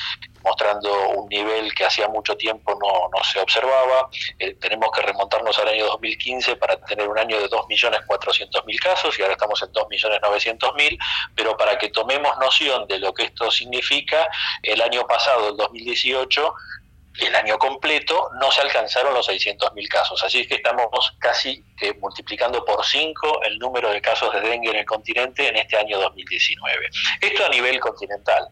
mostrando 0.43 1.09
un 1.09 1.29
nivel 1.29 1.73
que 1.73 1.85
hacía 1.85 2.07
mucho 2.07 2.35
tiempo 2.35 2.77
no, 2.79 3.09
no 3.15 3.23
se 3.23 3.39
observaba. 3.39 4.09
Eh, 4.39 4.55
tenemos 4.59 4.89
que 4.91 5.01
remontarnos 5.01 5.57
al 5.59 5.69
año 5.69 5.85
2015 5.85 6.55
para 6.55 6.77
tener 6.81 7.07
un 7.07 7.17
año 7.17 7.39
de 7.39 7.49
2.400.000 7.49 8.79
casos 8.79 9.17
y 9.17 9.21
ahora 9.21 9.33
estamos 9.33 9.61
en 9.61 9.71
2.900.000, 9.71 10.97
pero 11.35 11.57
para 11.57 11.77
que 11.77 11.89
tomemos 11.89 12.37
noción 12.39 12.87
de 12.87 12.99
lo 12.99 13.13
que 13.13 13.23
esto 13.23 13.49
significa, 13.51 14.29
el 14.63 14.81
año 14.81 15.05
pasado, 15.07 15.49
el 15.49 15.57
2018, 15.57 16.53
el 17.19 17.35
año 17.35 17.57
completo 17.57 18.29
no 18.39 18.51
se 18.51 18.61
alcanzaron 18.61 19.13
los 19.13 19.27
600.000 19.27 19.87
casos. 19.89 20.23
Así 20.23 20.41
es 20.41 20.47
que 20.47 20.55
estamos 20.55 20.89
casi 21.19 21.63
eh, 21.81 21.93
multiplicando 21.99 22.63
por 22.63 22.85
5 22.85 23.43
el 23.43 23.59
número 23.59 23.89
de 23.89 24.01
casos 24.01 24.33
de 24.33 24.41
dengue 24.41 24.69
en 24.69 24.77
el 24.77 24.85
continente 24.85 25.47
en 25.47 25.57
este 25.57 25.77
año 25.77 25.99
2019. 25.99 26.89
Esto 27.21 27.45
a 27.45 27.49
nivel 27.49 27.79
continental. 27.79 28.47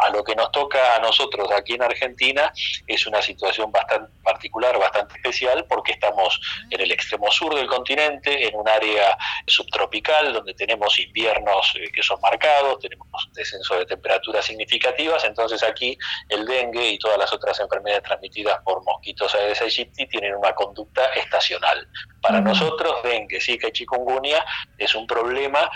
A 0.00 0.10
lo 0.10 0.24
que 0.24 0.34
nos 0.34 0.50
toca 0.50 0.96
a 0.96 0.98
nosotros 0.98 1.50
aquí 1.52 1.74
en 1.74 1.82
Argentina 1.82 2.52
es 2.86 3.06
una 3.06 3.20
situación 3.20 3.70
bastante 3.70 4.10
particular, 4.22 4.78
bastante 4.78 5.14
especial, 5.16 5.66
porque 5.68 5.92
estamos 5.92 6.40
en 6.70 6.80
el 6.80 6.90
extremo 6.90 7.30
sur 7.30 7.54
del 7.54 7.66
continente, 7.66 8.48
en 8.48 8.56
un 8.56 8.68
área 8.68 9.16
subtropical, 9.46 10.32
donde 10.32 10.54
tenemos 10.54 10.98
inviernos 10.98 11.74
eh, 11.76 11.90
que 11.92 12.02
son 12.02 12.20
marcados, 12.20 12.78
tenemos 12.80 13.08
descenso 13.32 13.76
de 13.76 13.86
temperaturas 13.86 14.44
significativas, 14.44 15.24
entonces 15.24 15.62
aquí 15.62 15.96
el 16.28 16.46
dengue 16.46 16.92
y 16.92 16.98
todas 16.98 17.18
las 17.18 17.32
otras 17.32 17.58
enfermedades 17.60 18.02
transmitidas 18.02 18.58
por 18.64 18.82
mosquitos 18.84 19.34
Aedes 19.34 19.60
aegypti 19.60 20.06
tienen 20.06 20.34
una 20.34 20.54
conducta 20.54 21.06
estacional. 21.14 21.86
Para 22.22 22.40
nosotros, 22.40 23.02
dengue, 23.02 23.40
zika 23.40 23.68
y 23.68 23.72
chikungunya 23.72 24.44
es 24.78 24.94
un 24.94 25.06
problema 25.06 25.70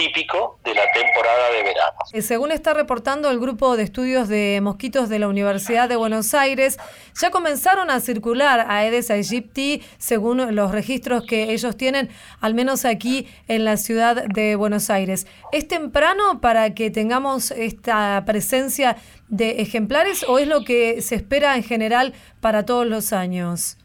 típico 0.00 0.58
de 0.64 0.74
la 0.74 0.90
temporada 0.92 1.50
de 1.50 1.62
verano. 1.62 1.98
Eh, 2.14 2.22
según 2.22 2.52
está 2.52 2.72
reportando 2.72 3.30
el 3.30 3.38
grupo 3.38 3.76
de 3.76 3.82
estudios 3.82 4.28
de 4.28 4.60
mosquitos 4.62 5.10
de 5.10 5.18
la 5.18 5.28
Universidad 5.28 5.90
de 5.90 5.96
Buenos 5.96 6.32
Aires, 6.32 6.78
ya 7.20 7.30
comenzaron 7.30 7.90
a 7.90 8.00
circular 8.00 8.64
Aedes 8.70 9.10
aegypti 9.10 9.82
según 9.98 10.54
los 10.56 10.70
registros 10.70 11.24
que 11.26 11.52
ellos 11.52 11.76
tienen, 11.76 12.08
al 12.40 12.54
menos 12.54 12.86
aquí 12.86 13.28
en 13.46 13.66
la 13.66 13.76
ciudad 13.76 14.24
de 14.24 14.56
Buenos 14.56 14.88
Aires. 14.88 15.26
¿Es 15.52 15.68
temprano 15.68 16.40
para 16.40 16.74
que 16.74 16.90
tengamos 16.90 17.50
esta 17.50 18.22
presencia 18.24 18.96
de 19.28 19.60
ejemplares 19.60 20.24
o 20.26 20.38
es 20.38 20.48
lo 20.48 20.64
que 20.64 21.02
se 21.02 21.14
espera 21.14 21.56
en 21.56 21.62
general 21.62 22.14
para 22.40 22.64
todos 22.64 22.86
los 22.86 23.12
años? 23.12 23.76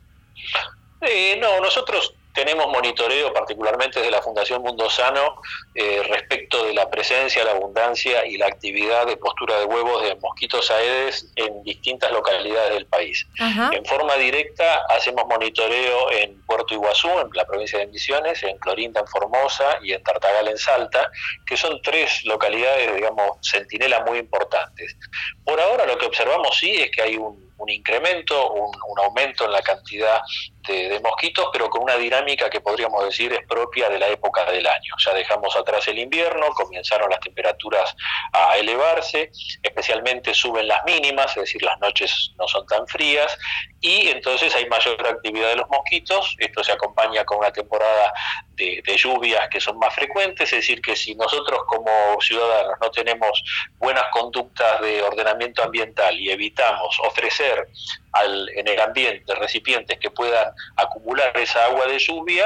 Eh, 1.01 1.37
no, 1.41 1.59
nosotros 1.59 2.15
tenemos 2.35 2.67
monitoreo, 2.67 3.33
particularmente 3.33 4.01
de 4.01 4.11
la 4.11 4.21
Fundación 4.21 4.61
Mundo 4.61 4.89
Sano, 4.89 5.41
eh, 5.73 6.03
respecto 6.09 6.65
de 6.65 6.73
la 6.73 6.89
presencia, 6.89 7.45
la 7.45 7.51
abundancia 7.51 8.25
y 8.25 8.37
la 8.37 8.47
actividad 8.47 9.07
de 9.07 9.15
postura 9.15 9.57
de 9.57 9.65
huevos 9.65 10.03
de 10.03 10.15
mosquitos 10.15 10.69
aedes 10.69 11.31
en 11.37 11.63
distintas 11.63 12.11
localidades 12.11 12.73
del 12.73 12.85
país. 12.87 13.25
Ajá. 13.39 13.69
En 13.71 13.85
forma 13.85 14.15
directa 14.15 14.81
hacemos 14.89 15.25
monitoreo 15.27 16.11
en 16.11 16.45
Puerto 16.45 16.73
Iguazú, 16.73 17.07
en 17.07 17.29
la 17.33 17.45
provincia 17.45 17.79
de 17.79 17.87
Misiones, 17.87 18.43
en 18.43 18.57
Clorinda, 18.57 18.99
en 18.99 19.07
Formosa 19.07 19.79
y 19.81 19.93
en 19.93 20.03
Tartagal, 20.03 20.49
en 20.49 20.57
Salta, 20.57 21.09
que 21.45 21.55
son 21.55 21.81
tres 21.81 22.25
localidades, 22.25 22.93
digamos, 22.95 23.37
centinela 23.41 24.01
muy 24.01 24.19
importantes. 24.19 24.97
Por 25.45 25.61
ahora 25.61 25.85
lo 25.85 25.97
que 25.97 26.05
observamos 26.05 26.57
sí 26.57 26.75
es 26.75 26.91
que 26.91 27.01
hay 27.01 27.15
un 27.15 27.45
un 27.57 27.69
incremento, 27.69 28.51
un, 28.51 28.67
un, 28.87 28.99
aumento 28.99 29.45
en 29.45 29.51
la 29.51 29.61
cantidad 29.61 30.21
de, 30.67 30.89
de, 30.89 30.99
mosquitos, 30.99 31.49
pero 31.51 31.69
con 31.69 31.83
una 31.83 31.95
dinámica 31.95 32.49
que 32.49 32.61
podríamos 32.61 33.03
decir 33.05 33.33
es 33.33 33.45
propia 33.47 33.89
de 33.89 33.99
la 33.99 34.07
época 34.07 34.49
del 34.51 34.65
año. 34.65 34.93
Ya 35.03 35.13
dejamos 35.13 35.55
atrás 35.55 35.87
el 35.87 35.99
invierno, 35.99 36.47
comenzaron 36.53 37.09
las 37.09 37.19
temperaturas 37.19 37.95
a 38.31 38.57
elevarse, 38.57 39.31
especialmente 39.61 40.33
suben 40.33 40.67
las 40.67 40.83
mínimas, 40.85 41.31
es 41.37 41.43
decir, 41.43 41.63
las 41.63 41.79
noches 41.79 42.31
no 42.37 42.47
son 42.47 42.65
tan 42.67 42.87
frías, 42.87 43.37
y 43.85 44.07
entonces 44.09 44.55
hay 44.55 44.67
mayor 44.67 45.05
actividad 45.07 45.49
de 45.49 45.57
los 45.57 45.69
mosquitos. 45.69 46.35
Esto 46.39 46.63
se 46.63 46.71
acompaña 46.71 47.23
con 47.23 47.37
una 47.37 47.51
temporada 47.51 48.11
de, 48.55 48.81
lluvias 48.97 49.47
que 49.49 49.59
son 49.59 49.77
más 49.77 49.93
frecuentes, 49.93 50.51
es 50.51 50.59
decir, 50.59 50.81
que 50.81 50.95
si 50.95 51.13
nosotros 51.13 51.59
como 51.67 52.19
ciudadanos 52.19 52.75
no 52.81 52.89
tenemos 52.89 53.43
buenas 53.77 54.05
conductas 54.11 54.81
de 54.81 55.03
ordenamiento 55.03 55.63
ambiental 55.63 56.19
y 56.19 56.31
evitamos 56.31 56.97
ofrecer 57.01 57.67
al, 58.15 58.49
en 58.55 58.67
el 58.67 58.79
ambiente 58.79 59.35
recipientes 59.35 59.99
que 59.99 60.09
puedan 60.09 60.51
acumular 60.75 61.31
esa 61.37 61.65
agua 61.65 61.85
de 61.87 61.99
lluvia, 61.99 62.45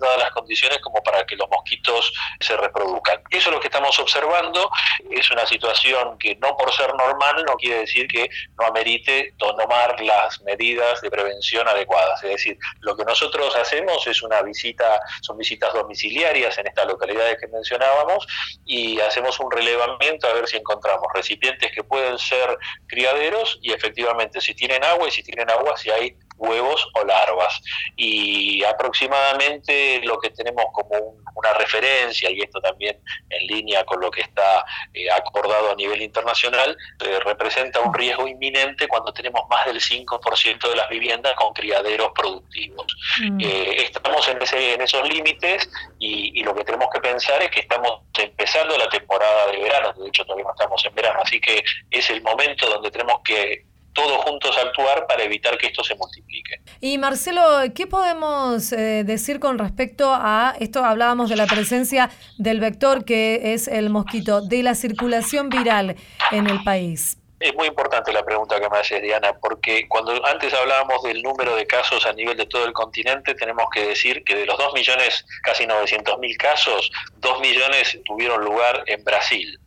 todas 0.00 0.18
las 0.18 0.30
condiciones 0.30 0.78
como 0.80 1.02
para 1.02 1.24
que 1.24 1.36
los 1.36 1.48
mosquitos 1.48 2.12
se 2.40 2.56
reproduzcan. 2.56 3.22
Eso 3.30 3.50
es 3.50 3.54
lo 3.54 3.60
que 3.60 3.68
estamos 3.68 3.98
observando, 3.98 4.70
es 5.10 5.30
una 5.30 5.46
situación 5.46 6.18
que 6.18 6.36
no 6.36 6.56
por 6.56 6.72
ser 6.72 6.92
normal 6.94 7.44
no 7.46 7.54
quiere 7.56 7.80
decir 7.80 8.08
que 8.08 8.28
no 8.58 8.66
amerite 8.66 9.34
tomar 9.38 10.00
las 10.00 10.40
medidas 10.42 11.00
de 11.00 11.10
prevención 11.10 11.68
adecuadas. 11.68 12.22
Es 12.24 12.30
decir, 12.30 12.58
lo 12.80 12.96
que 12.96 13.04
nosotros 13.04 13.54
hacemos 13.56 14.06
es 14.06 14.22
una 14.22 14.42
visita, 14.42 15.00
son 15.22 15.36
visitas 15.36 15.72
domiciliarias 15.72 16.56
en 16.58 16.66
estas 16.66 16.86
localidades 16.86 17.38
que 17.38 17.48
mencionábamos 17.48 18.26
y 18.64 19.00
hacemos 19.00 19.38
un 19.40 19.50
relevamiento 19.50 20.26
a 20.26 20.32
ver 20.32 20.46
si 20.46 20.56
encontramos 20.56 21.06
recipientes 21.14 21.70
que 21.72 21.84
pueden 21.84 22.18
ser 22.18 22.56
criaderos 22.86 23.58
y 23.62 23.72
efectivamente 23.72 24.40
si 24.40 24.54
tienen 24.54 24.84
agua 24.84 25.08
y 25.08 25.10
si 25.10 25.22
tienen 25.22 25.50
agua 25.50 25.76
si 25.76 25.90
hay 25.90 26.16
huevos 26.40 26.88
o 26.94 27.04
larvas. 27.04 27.60
Y 27.96 28.64
aproximadamente 28.64 30.00
lo 30.04 30.18
que 30.18 30.30
tenemos 30.30 30.64
como 30.72 31.16
una 31.34 31.52
referencia, 31.54 32.30
y 32.30 32.40
esto 32.40 32.60
también 32.60 32.98
en 33.28 33.46
línea 33.46 33.84
con 33.84 34.00
lo 34.00 34.10
que 34.10 34.22
está 34.22 34.64
eh, 34.92 35.10
acordado 35.10 35.70
a 35.70 35.74
nivel 35.74 36.02
internacional, 36.02 36.76
eh, 37.04 37.20
representa 37.24 37.80
un 37.80 37.94
riesgo 37.94 38.26
inminente 38.26 38.88
cuando 38.88 39.12
tenemos 39.12 39.42
más 39.48 39.66
del 39.66 39.80
5% 39.80 40.68
de 40.68 40.76
las 40.76 40.88
viviendas 40.88 41.34
con 41.34 41.52
criaderos 41.52 42.10
productivos. 42.14 42.86
Mm. 43.20 43.40
Eh, 43.40 43.82
estamos 43.84 44.26
en, 44.28 44.42
ese, 44.42 44.74
en 44.74 44.80
esos 44.80 45.08
límites 45.08 45.70
y, 45.98 46.40
y 46.40 46.42
lo 46.42 46.54
que 46.54 46.64
tenemos 46.64 46.88
que 46.92 47.00
pensar 47.00 47.42
es 47.42 47.50
que 47.50 47.60
estamos 47.60 48.00
empezando 48.18 48.76
la 48.76 48.88
temporada 48.88 49.46
de 49.48 49.58
verano, 49.58 49.92
de 49.92 50.08
hecho 50.08 50.24
todavía 50.24 50.44
no 50.44 50.52
estamos 50.52 50.84
en 50.84 50.94
verano, 50.94 51.20
así 51.22 51.40
que 51.40 51.62
es 51.90 52.10
el 52.10 52.22
momento 52.22 52.68
donde 52.68 52.90
tenemos 52.90 53.20
que 53.24 53.69
todos 53.92 54.18
juntos 54.24 54.56
actuar 54.56 55.06
para 55.06 55.24
evitar 55.24 55.58
que 55.58 55.66
esto 55.66 55.82
se 55.82 55.94
multiplique. 55.94 56.62
Y 56.80 56.98
Marcelo, 56.98 57.42
¿qué 57.74 57.86
podemos 57.86 58.72
eh, 58.72 59.04
decir 59.04 59.40
con 59.40 59.58
respecto 59.58 60.12
a 60.14 60.54
esto? 60.58 60.84
Hablábamos 60.84 61.28
de 61.28 61.36
la 61.36 61.46
presencia 61.46 62.10
del 62.38 62.60
vector 62.60 63.04
que 63.04 63.54
es 63.54 63.68
el 63.68 63.90
mosquito, 63.90 64.40
de 64.40 64.62
la 64.62 64.74
circulación 64.74 65.48
viral 65.48 65.96
en 66.30 66.46
el 66.46 66.62
país. 66.62 67.19
Es 67.40 67.54
muy 67.54 67.68
importante 67.68 68.12
la 68.12 68.22
pregunta 68.22 68.60
que 68.60 68.68
me 68.68 68.76
haces, 68.76 69.00
Diana, 69.00 69.32
porque 69.32 69.88
cuando 69.88 70.12
antes 70.26 70.52
hablábamos 70.52 71.02
del 71.02 71.22
número 71.22 71.56
de 71.56 71.66
casos 71.66 72.04
a 72.04 72.12
nivel 72.12 72.36
de 72.36 72.44
todo 72.44 72.66
el 72.66 72.74
continente, 72.74 73.34
tenemos 73.34 73.64
que 73.72 73.86
decir 73.86 74.22
que 74.24 74.36
de 74.36 74.44
los 74.44 74.58
2 74.58 74.74
millones, 74.74 75.24
casi 75.42 75.66
900 75.66 76.18
mil 76.18 76.36
casos, 76.36 76.92
2 77.16 77.40
millones 77.40 77.98
tuvieron 78.04 78.44
lugar 78.44 78.84
en 78.86 79.02
Brasil. 79.04 79.58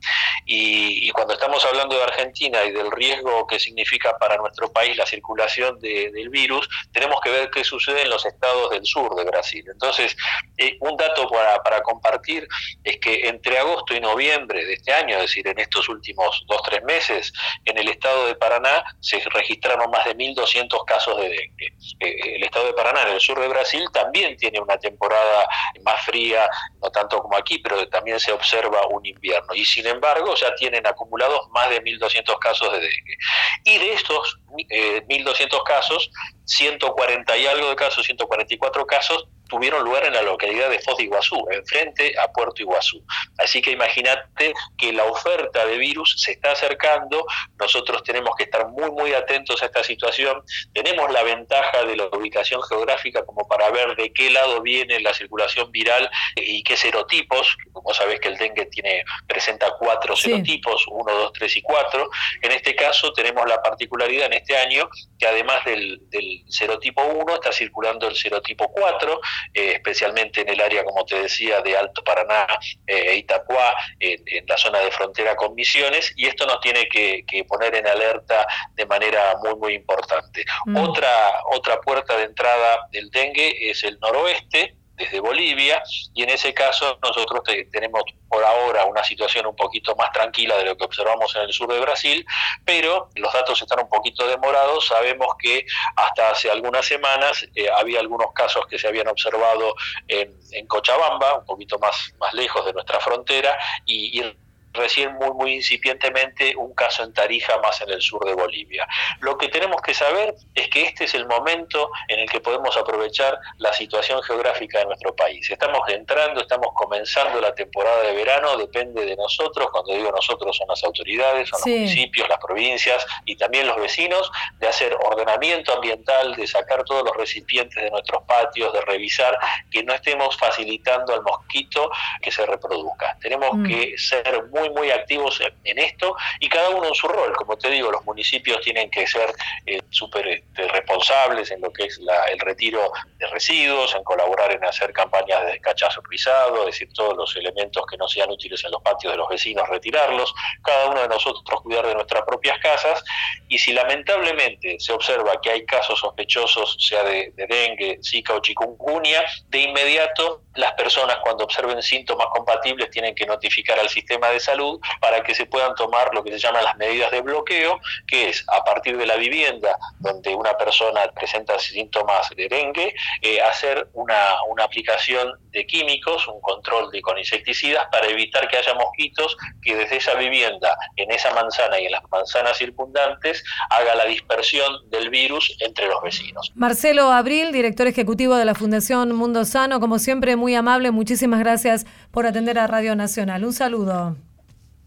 Y, 0.45 1.09
cuando 1.11 1.33
estamos 1.35 1.63
hablando 1.65 1.95
de 1.95 2.03
Argentina 2.03 2.63
y 2.65 2.71
del 2.71 2.91
riesgo 2.91 3.47
que 3.47 3.59
significa 3.59 4.17
para 4.17 4.35
nuestro 4.37 4.71
país 4.71 4.97
la 4.97 5.05
circulación 5.05 5.79
del 5.79 6.29
virus, 6.29 6.67
tenemos 6.91 7.21
que 7.21 7.29
ver 7.29 7.49
qué 7.49 7.63
sucede 7.63 8.01
en 8.01 8.09
los 8.09 8.25
estados 8.25 8.71
del 8.71 8.85
sur 8.85 9.15
de 9.15 9.23
Brasil. 9.23 9.63
Entonces, 9.71 10.15
eh, 10.57 10.75
un 10.81 10.97
dato 10.97 11.27
para, 11.29 11.81
compartir 11.81 12.47
es 12.83 12.97
que 12.97 13.27
entre 13.27 13.57
agosto 13.57 13.93
y 13.93 13.99
noviembre 13.99 14.65
de 14.65 14.73
este 14.73 14.93
año, 14.93 15.15
es 15.15 15.21
decir, 15.23 15.47
en 15.47 15.59
estos 15.59 15.87
últimos 15.89 16.43
2-3 16.47 16.83
meses, 16.83 17.33
en 17.65 17.77
el 17.77 17.89
estado 17.89 18.27
de 18.27 18.35
Paraná 18.35 18.83
se 18.99 19.19
registraron 19.31 19.89
más 19.91 20.05
de 20.05 20.15
1.200 20.15 20.85
casos 20.85 21.17
de 21.17 21.29
dengue. 21.29 21.73
Eh, 21.99 22.35
el 22.35 22.43
estado 22.43 22.67
de 22.67 22.73
Paraná, 22.73 23.03
en 23.03 23.13
el 23.13 23.19
sur 23.19 23.39
de 23.39 23.47
Brasil, 23.47 23.85
también 23.91 24.35
tiene 24.37 24.59
una 24.59 24.77
temporada 24.77 25.47
más 25.83 26.05
fría, 26.05 26.49
no 26.81 26.89
tanto 26.89 27.21
como 27.21 27.37
aquí, 27.37 27.59
pero 27.59 27.87
también 27.89 28.19
se 28.19 28.31
observa 28.31 28.87
un 28.87 29.05
invierno. 29.05 29.53
Y 29.53 29.65
sin 29.65 29.87
embargo, 29.87 30.35
ya 30.35 30.53
tienen 30.55 30.85
acumulados 30.85 31.49
más 31.51 31.69
de 31.69 31.81
1.200 31.81 32.37
casos 32.39 32.71
de 32.71 32.79
dengue. 32.79 33.17
Y 33.65 33.77
de 33.77 33.93
estos 33.93 34.39
1.200 34.53 34.67
eh, 34.69 35.47
casos, 35.65 36.11
140 36.45 37.37
y 37.37 37.47
algo 37.47 37.69
de 37.69 37.75
casos, 37.75 38.05
144 38.05 38.85
casos, 38.85 39.27
tuvieron 39.53 39.83
lugar 39.83 40.03
en 40.05 40.13
la 40.13 40.23
localidad 40.23 40.67
de 40.69 40.79
Foz 40.79 40.97
de 40.97 41.03
Iguazú, 41.03 41.45
enfrente 41.51 42.17
a 42.17 42.31
Puerto 42.31 42.61
Iguazú. 42.63 43.03
Así 43.37 43.61
que 43.61 43.69
imagínate 43.69 44.51
que 44.77 44.91
la 44.91 45.05
oferta 45.05 45.65
de 45.67 45.77
virus 45.77 46.15
se 46.17 46.31
está 46.31 46.53
acercando, 46.53 47.23
nosotros 47.59 48.01
tenemos 48.03 48.35
que 48.35 48.45
estar 48.45 48.67
muy, 48.67 48.89
muy 48.89 49.13
atentos 49.13 49.61
a 49.61 49.67
esta 49.67 49.83
situación. 49.83 50.41
Tenemos 50.73 51.11
la 51.11 51.21
ventaja 51.21 51.83
de 51.83 51.95
la 51.95 52.07
ubicación 52.07 52.63
geográfica 52.63 53.23
como 53.25 53.47
para 53.47 53.69
ver 53.69 53.95
de 53.95 54.11
qué 54.11 54.31
lado 54.31 54.59
viene 54.61 54.99
la 55.01 55.13
circulación 55.13 55.71
viral 55.71 56.09
y 56.35 56.63
qué 56.63 56.75
serotipos. 56.75 57.55
Como 57.71 57.93
sabés 57.93 58.19
que 58.19 58.29
el 58.29 58.37
dengue 58.37 58.65
tiene, 58.65 59.03
presenta 59.27 59.71
cuatro 59.77 60.15
serotipos, 60.15 60.85
uno, 60.89 61.13
dos, 61.13 61.33
tres 61.33 61.55
y 61.57 61.61
cuatro. 61.61 62.09
En 62.41 62.51
este 62.51 62.75
caso 62.75 63.13
tenemos 63.13 63.47
la 63.47 63.61
particularidad 63.61 64.25
en 64.27 64.33
este 64.33 64.42
año 64.57 64.89
que 65.17 65.27
además 65.27 65.63
del, 65.65 65.99
del 66.09 66.43
serotipo 66.47 67.03
1 67.03 67.35
está 67.35 67.51
circulando 67.51 68.07
el 68.07 68.15
serotipo 68.15 68.71
4 68.71 69.21
eh, 69.53 69.73
especialmente 69.73 70.41
en 70.41 70.49
el 70.49 70.61
área, 70.61 70.83
como 70.83 71.05
te 71.05 71.21
decía, 71.21 71.61
de 71.61 71.77
Alto 71.77 72.03
Paraná 72.03 72.47
eh, 72.87 73.11
e 73.11 73.15
Itapuá, 73.17 73.75
en, 73.99 74.45
la 74.47 74.57
zona 74.57 74.79
de 74.79 74.91
frontera 74.91 75.35
con 75.35 75.55
Misiones, 75.55 76.13
y 76.15 76.25
esto 76.25 76.45
nos 76.45 76.59
tiene 76.59 76.87
que, 76.87 77.23
poner 77.47 77.75
en 77.75 77.87
alerta 77.87 78.47
de 78.73 78.85
manera 78.85 79.35
muy, 79.43 79.55
muy 79.55 79.73
importante. 79.73 80.45
Mm. 80.65 80.77
Otra, 80.77 81.09
otra 81.51 81.79
puerta 81.81 82.17
de 82.17 82.23
entrada 82.23 82.87
del 82.91 83.09
dengue 83.09 83.69
es 83.69 83.83
el 83.83 83.99
noroeste, 83.99 84.75
desde 85.03 85.19
Bolivia 85.19 85.83
y 86.13 86.23
en 86.23 86.29
ese 86.29 86.53
caso 86.53 86.97
nosotros 87.01 87.41
tenemos 87.71 88.03
por 88.29 88.43
ahora 88.43 88.85
una 88.85 89.03
situación 89.03 89.45
un 89.45 89.55
poquito 89.55 89.95
más 89.95 90.11
tranquila 90.11 90.57
de 90.57 90.65
lo 90.65 90.77
que 90.77 90.85
observamos 90.85 91.35
en 91.35 91.43
el 91.43 91.53
sur 91.53 91.71
de 91.71 91.79
Brasil, 91.79 92.25
pero 92.65 93.09
los 93.15 93.31
datos 93.33 93.61
están 93.61 93.79
un 93.81 93.89
poquito 93.89 94.25
demorados. 94.27 94.87
Sabemos 94.87 95.27
que 95.39 95.65
hasta 95.95 96.31
hace 96.31 96.49
algunas 96.49 96.85
semanas 96.85 97.45
eh, 97.55 97.67
había 97.69 97.99
algunos 97.99 98.33
casos 98.33 98.65
que 98.67 98.79
se 98.79 98.87
habían 98.87 99.07
observado 99.07 99.75
en, 100.07 100.33
Cochabamba, 100.67 101.39
un 101.39 101.45
poquito 101.45 101.77
más, 101.79 102.13
más 102.19 102.33
lejos 102.33 102.65
de 102.65 102.73
nuestra 102.73 102.99
frontera, 102.99 103.57
y, 103.85 104.19
y 104.19 104.35
recién 104.73 105.13
muy, 105.13 105.31
muy 105.31 105.53
incipientemente 105.55 106.55
un 106.55 106.73
caso 106.73 107.03
en 107.03 107.13
Tarija 107.13 107.57
más 107.59 107.79
en 107.81 107.89
el 107.89 108.01
sur 108.01 108.25
de 108.25 108.33
Bolivia. 108.33 108.87
Lo 109.19 109.37
que 109.37 109.49
tenemos 109.49 109.81
que 109.81 109.93
saber 109.93 110.35
es 110.55 110.67
que 110.69 110.83
este 110.83 111.05
es 111.05 111.13
el 111.13 111.27
momento 111.27 111.89
en 112.07 112.19
el 112.19 112.29
que 112.29 112.39
podemos 112.39 112.75
aprovechar 112.77 113.39
la 113.57 113.73
situación 113.73 114.21
geográfica 114.23 114.79
de 114.79 114.85
nuestro 114.85 115.15
país. 115.15 115.49
Estamos 115.49 115.87
entrando, 115.89 116.41
estamos 116.41 116.69
comenzando 116.73 117.39
la 117.39 117.53
temporada 117.53 118.01
de 118.03 118.13
verano, 118.13 118.57
depende 118.57 119.05
de 119.05 119.15
nosotros, 119.15 119.67
cuando 119.71 119.93
digo 119.93 120.11
nosotros 120.11 120.55
son 120.57 120.67
las 120.67 120.83
autoridades, 120.83 121.49
son 121.49 121.59
los 121.59 121.67
municipios, 121.67 122.27
las 122.27 122.39
provincias 122.39 123.05
y 123.25 123.35
también 123.35 123.67
los 123.67 123.77
vecinos, 123.77 124.31
de 124.59 124.67
hacer 124.67 124.95
ordenamiento 125.05 125.73
ambiental, 125.73 126.35
de 126.35 126.47
sacar 126.47 126.83
todos 126.83 127.03
los 127.03 127.15
recipientes 127.15 127.81
de 127.81 127.91
nuestros 127.91 128.23
patios, 128.23 128.73
de 128.73 128.81
revisar 128.81 129.37
que 129.69 129.83
no 129.83 129.93
estemos 129.93 130.37
facilitando 130.37 131.13
al 131.13 131.23
mosquito 131.23 131.89
que 132.21 132.31
se 132.31 132.45
reproduzca. 132.45 133.17
Tenemos 133.21 133.53
mm. 133.53 133.65
que 133.65 133.97
ser 133.97 134.43
muy 134.51 134.62
muy, 134.69 134.91
activos 134.91 135.39
en, 135.63 135.79
esto 135.79 136.15
y 136.39 136.49
cada 136.49 136.69
uno 136.69 136.87
en 136.87 136.95
su 136.95 137.07
rol. 137.07 137.33
Como 137.35 137.57
te 137.57 137.69
digo, 137.69 137.91
los 137.91 138.03
municipios 138.05 138.61
tienen 138.61 138.89
que 138.89 139.07
ser 139.07 139.33
eh, 139.65 139.81
súper 139.89 140.27
este, 140.27 140.67
responsables 140.67 141.51
en 141.51 141.61
lo 141.61 141.71
que 141.71 141.85
es 141.85 141.99
el 142.31 142.39
retiro 142.39 142.91
de 143.17 143.27
residuos, 143.27 143.95
en 143.95 144.03
colaborar 144.03 144.51
en 144.51 144.63
hacer 144.63 144.91
campañas 144.93 145.45
de 145.45 145.59
cachazo 145.59 146.01
pisado, 146.03 146.59
es 146.61 146.65
decir, 146.67 146.89
todos 146.93 147.15
los 147.15 147.35
elementos 147.35 147.85
que 147.85 147.97
no 147.97 148.07
sean 148.07 148.29
útiles 148.29 148.63
en 148.63 148.71
los 148.71 148.81
patios 148.81 149.13
de 149.13 149.17
los 149.17 149.29
vecinos, 149.29 149.67
retirarlos. 149.69 150.33
Cada 150.63 150.87
uno 150.87 151.01
de 151.01 151.07
nosotros 151.07 151.61
cuidar 151.61 151.87
de 151.87 151.95
nuestras 151.95 152.23
propias 152.23 152.59
casas 152.59 153.03
y 153.47 153.57
si 153.57 153.73
lamentablemente 153.73 154.77
se 154.79 154.93
observa 154.93 155.39
que 155.41 155.51
hay 155.51 155.65
casos 155.65 155.99
sospechosos, 155.99 156.77
sea 156.79 157.03
de, 157.03 157.31
de 157.35 157.47
dengue, 157.47 157.99
zika 158.03 158.33
o 158.33 158.39
chikungunya, 158.39 159.23
de 159.47 159.59
inmediato 159.59 160.43
las 160.55 160.73
personas 160.73 161.17
cuando 161.23 161.45
observen 161.45 161.81
síntomas 161.81 162.27
compatibles 162.31 162.89
tienen 162.91 163.15
que 163.15 163.25
notificar 163.25 163.79
al 163.79 163.89
sistema 163.89 164.29
de 164.29 164.39
salud 164.39 164.52
para 164.99 165.23
que 165.23 165.35
se 165.35 165.45
puedan 165.45 165.75
tomar 165.75 166.13
lo 166.13 166.23
que 166.23 166.31
se 166.31 166.39
llaman 166.39 166.63
las 166.63 166.77
medidas 166.77 167.11
de 167.11 167.21
bloqueo, 167.21 167.79
que 168.07 168.29
es 168.29 168.45
a 168.51 168.63
partir 168.63 168.97
de 168.97 169.05
la 169.05 169.15
vivienda 169.15 169.77
donde 169.99 170.33
una 170.35 170.57
persona 170.57 171.01
presenta 171.13 171.57
síntomas 171.59 172.29
de 172.35 172.47
dengue, 172.47 172.93
eh, 173.21 173.41
hacer 173.41 173.87
una, 173.93 174.35
una 174.49 174.63
aplicación 174.63 175.33
de 175.51 175.65
químicos, 175.65 176.27
un 176.27 176.41
control 176.41 176.89
de, 176.91 177.01
con 177.01 177.17
insecticidas 177.17 177.85
para 177.91 178.07
evitar 178.07 178.47
que 178.47 178.57
haya 178.57 178.73
mosquitos 178.73 179.37
que 179.61 179.75
desde 179.75 179.97
esa 179.97 180.15
vivienda, 180.15 180.75
en 180.95 181.11
esa 181.11 181.33
manzana 181.33 181.79
y 181.79 181.85
en 181.85 181.91
las 181.91 182.03
manzanas 182.11 182.57
circundantes, 182.57 183.43
haga 183.69 183.95
la 183.95 184.05
dispersión 184.05 184.89
del 184.89 185.09
virus 185.09 185.55
entre 185.59 185.87
los 185.87 186.01
vecinos. 186.01 186.51
Marcelo 186.55 187.11
Abril, 187.11 187.51
director 187.51 187.87
ejecutivo 187.87 188.35
de 188.35 188.45
la 188.45 188.55
Fundación 188.55 189.13
Mundo 189.15 189.45
Sano, 189.45 189.79
como 189.79 189.99
siempre, 189.99 190.35
muy 190.35 190.55
amable. 190.55 190.91
Muchísimas 190.91 191.39
gracias 191.39 191.85
por 192.11 192.25
atender 192.25 192.59
a 192.59 192.67
Radio 192.67 192.95
Nacional. 192.95 193.45
Un 193.45 193.53
saludo. 193.53 194.15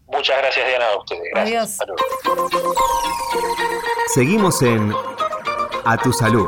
Muchas 0.07 0.37
gracias, 0.37 0.67
Diana, 0.67 0.85
a 0.85 0.97
ustedes. 0.97 1.29
Gracias. 1.33 1.77
Seguimos 4.13 4.61
en 4.61 4.93
A 5.85 5.97
tu 5.97 6.13
salud. 6.13 6.47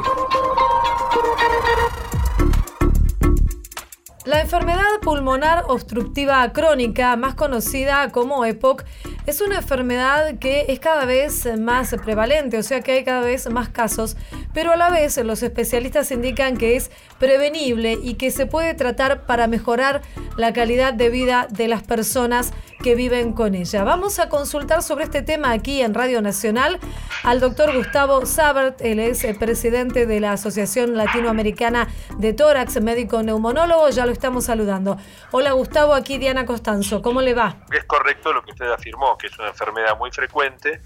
La 4.26 4.42
enfermedad 4.42 5.00
pulmonar 5.02 5.66
obstructiva 5.70 6.52
crónica, 6.54 7.16
más 7.16 7.34
conocida 7.34 8.12
como 8.12 8.46
EPOC, 8.46 8.84
es 9.26 9.42
una 9.42 9.56
enfermedad 9.58 10.38
que 10.38 10.66
es 10.70 10.80
cada 10.80 11.06
vez 11.06 11.48
más 11.58 11.96
prevalente, 12.04 12.58
o 12.58 12.64
sea 12.64 12.82
que 12.82 12.92
hay 12.92 13.04
cada 13.04 13.22
vez 13.22 13.50
más 13.50 13.70
casos, 13.70 14.18
pero 14.54 14.72
a 14.72 14.78
la 14.78 14.90
vez 14.90 15.18
los 15.18 15.44
especialistas 15.44 16.12
indican 16.12 16.58
que 16.58 16.76
es 16.76 16.92
prevenible 17.20 17.98
y 18.02 18.16
que 18.16 18.32
se 18.32 18.46
puede 18.46 18.74
tratar 18.74 19.26
para 19.26 19.48
mejorar 19.48 20.02
la 20.38 20.54
calidad 20.54 20.94
de 20.94 21.10
vida 21.10 21.48
de 21.50 21.68
las 21.68 21.84
personas 21.84 22.52
que 22.82 22.96
viven 22.96 23.34
con 23.34 23.56
ella. 23.56 23.84
Vamos 23.84 24.20
a 24.20 24.30
consultar 24.30 24.82
sobre 24.82 25.04
este 25.04 25.22
tema 25.22 25.52
aquí 25.52 25.82
en 25.82 25.94
Radio 25.94 26.22
Nacional 26.22 26.80
al 27.24 27.40
doctor 27.40 27.76
Gustavo 27.76 28.26
Sabert, 28.26 28.82
él 28.82 29.00
es 29.00 29.24
el 29.26 29.38
presidente 29.38 30.06
de 30.06 30.20
la 30.22 30.34
Asociación 30.34 30.96
Latinoamericana 30.96 31.90
de 32.18 32.34
Tórax, 32.34 32.82
médico 32.82 33.22
neumonólogo, 33.22 33.90
ya 33.90 34.06
lo 34.06 34.14
estamos 34.14 34.46
saludando. 34.46 34.98
Hola 35.32 35.52
Gustavo, 35.52 35.94
aquí 35.94 36.18
Diana 36.18 36.46
Costanzo, 36.46 37.02
¿cómo 37.02 37.22
le 37.22 37.34
va? 37.34 37.58
Es 37.72 37.84
correcto 37.84 38.32
lo 38.32 38.42
que 38.44 38.52
usted 38.52 38.72
afirmó, 38.72 39.18
que 39.18 39.28
es 39.28 39.38
una 39.38 39.50
enfermedad 39.50 39.98
muy 39.98 40.12
frecuente 40.12 40.82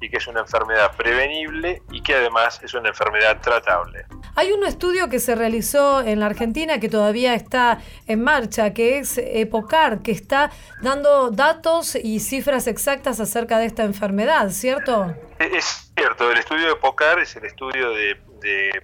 y 0.00 0.08
que 0.10 0.18
es 0.18 0.26
una 0.26 0.40
enfermedad 0.40 0.94
prevenible 0.96 1.82
y 1.90 2.02
que 2.02 2.14
además 2.14 2.60
es 2.62 2.74
una 2.74 2.88
enfermedad 2.88 3.40
tratable. 3.40 4.06
Hay 4.34 4.52
un 4.52 4.64
estudio 4.64 5.08
que 5.08 5.18
se 5.18 5.34
realizó 5.34 6.02
en 6.02 6.20
la 6.20 6.26
Argentina 6.26 6.78
que 6.78 6.88
todavía 6.88 7.34
está 7.34 7.80
en 8.06 8.22
marcha, 8.22 8.74
que 8.74 8.98
es 8.98 9.18
EPOCAR, 9.18 10.02
que 10.02 10.12
está 10.12 10.50
dando 10.82 11.30
datos 11.30 11.96
y 11.96 12.20
cifras 12.20 12.66
exactas 12.66 13.20
acerca 13.20 13.58
de 13.58 13.66
esta 13.66 13.84
enfermedad, 13.84 14.50
¿cierto? 14.50 15.14
Es 15.38 15.90
cierto, 15.96 16.30
el 16.30 16.38
estudio 16.38 16.68
de 16.68 16.76
POCAR 16.76 17.20
es 17.20 17.36
el 17.36 17.44
estudio 17.44 17.90
de, 17.90 18.16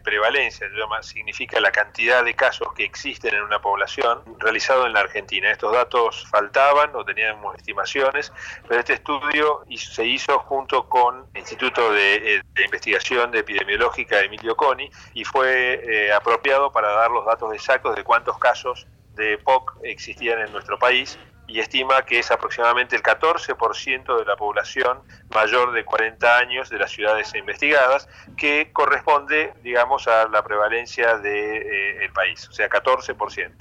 prevalencia, 0.03 0.67
significa 1.03 1.61
la 1.61 1.71
cantidad 1.71 2.25
de 2.25 2.35
casos 2.35 2.69
que 2.75 2.85
existen 2.85 3.35
en 3.35 3.43
una 3.43 3.61
población 3.61 4.23
realizado 4.39 4.87
en 4.87 4.93
la 4.93 5.01
Argentina. 5.01 5.51
Estos 5.51 5.73
datos 5.73 6.27
faltaban 6.31 6.95
o 6.95 7.05
teníamos 7.05 7.57
estimaciones, 7.57 8.33
pero 8.69 8.81
este 8.81 8.95
estudio 8.95 9.65
se 9.77 10.05
hizo 10.05 10.39
junto 10.41 10.89
con 10.89 11.27
el 11.35 11.41
Instituto 11.41 11.93
de, 11.93 12.37
eh, 12.37 12.43
Investigación 12.65 13.31
de 13.31 13.41
Epidemiológica 13.41 14.19
de 14.19 14.27
Emilio 14.27 14.57
Coni 14.57 14.91
y 15.15 15.25
fue 15.25 15.83
eh, 15.85 16.13
apropiado 16.13 16.73
para 16.73 16.93
dar 16.93 17.11
los 17.11 17.27
datos 17.27 17.53
exactos 17.55 17.97
de 17.97 18.05
cuántos 18.05 18.39
casos 18.39 18.87
de 19.15 19.39
POC 19.39 19.79
existían 19.83 20.41
en 20.41 20.53
nuestro 20.53 20.79
país 20.79 21.19
y 21.53 21.61
estima 21.61 22.03
que 22.03 22.19
es 22.19 22.31
aproximadamente 22.31 22.97
el 22.97 23.03
14% 23.03 24.19
de 24.19 24.25
la 24.25 24.37
población 24.37 25.01
mayor 25.35 25.73
de 25.73 25.85
40 25.85 26.39
años 26.39 26.71
de 26.71 26.79
las 26.79 26.91
ciudades 26.91 27.35
investigadas, 27.35 28.09
que 28.37 28.71
corresponde, 28.73 29.53
digamos, 29.63 30.09
a 30.09 30.29
la 30.29 30.43
prevalencia 30.43 31.19
del 31.19 31.63
eh, 31.63 32.11
país, 32.15 32.49
o 32.49 32.53
sea, 32.53 32.71
14%. 32.71 33.53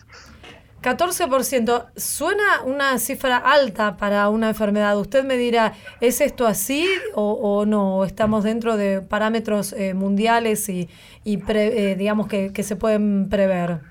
14%, 0.82 1.92
suena 1.96 2.62
una 2.64 2.98
cifra 2.98 3.38
alta 3.38 3.98
para 3.98 4.30
una 4.30 4.50
enfermedad. 4.50 4.98
Usted 4.98 5.24
me 5.24 5.38
dirá, 5.38 5.74
¿es 6.00 6.22
esto 6.22 6.48
así 6.48 6.88
o, 7.14 7.66
no? 7.68 8.04
¿Estamos 8.04 8.44
dentro 8.44 8.78
de 8.78 9.02
parámetros 9.02 9.74
eh, 9.74 9.94
mundiales 9.94 10.68
y, 10.70 10.90
eh, 11.26 11.96
digamos 11.98 12.28
que, 12.28 12.52
que 12.52 12.64
se 12.64 12.78
pueden 12.78 13.30
prever? 13.30 13.91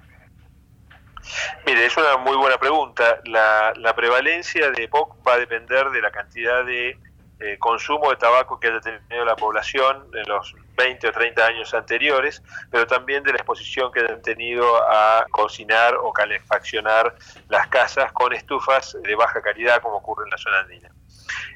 Mire, 1.66 1.86
es 1.86 1.96
una 1.96 2.16
muy 2.16 2.36
buena 2.36 2.58
pregunta. 2.58 3.20
La, 3.24 3.94
prevalencia 3.94 4.70
de 4.70 4.88
POC 4.88 5.26
va 5.26 5.34
a 5.34 5.38
depender 5.38 5.90
de 5.90 6.00
la 6.00 6.10
cantidad 6.10 6.64
de 6.64 6.96
eh, 7.40 7.58
consumo 7.58 8.10
de 8.10 8.16
tabaco 8.16 8.58
que 8.58 8.68
haya 8.68 8.80
tenido 8.80 9.24
la 9.24 9.36
población 9.36 10.06
en 10.14 10.28
los 10.28 10.54
20 10.76 11.08
o 11.08 11.12
30 11.12 11.46
años 11.46 11.74
anteriores, 11.74 12.42
pero 12.70 12.86
también 12.86 13.22
de 13.22 13.32
la 13.32 13.38
exposición 13.38 13.90
que 13.92 14.00
hayan 14.00 14.22
tenido 14.22 14.76
a 14.90 15.26
cocinar 15.30 15.94
o 15.96 16.12
calefaccionar 16.12 17.14
las 17.48 17.66
casas 17.68 18.12
con 18.12 18.32
estufas 18.32 18.96
de 19.02 19.14
baja 19.14 19.42
calidad 19.42 19.82
como 19.82 19.96
ocurre 19.96 20.24
en 20.24 20.30
la 20.30 20.38
zona 20.38 20.60
andina. 20.60 20.90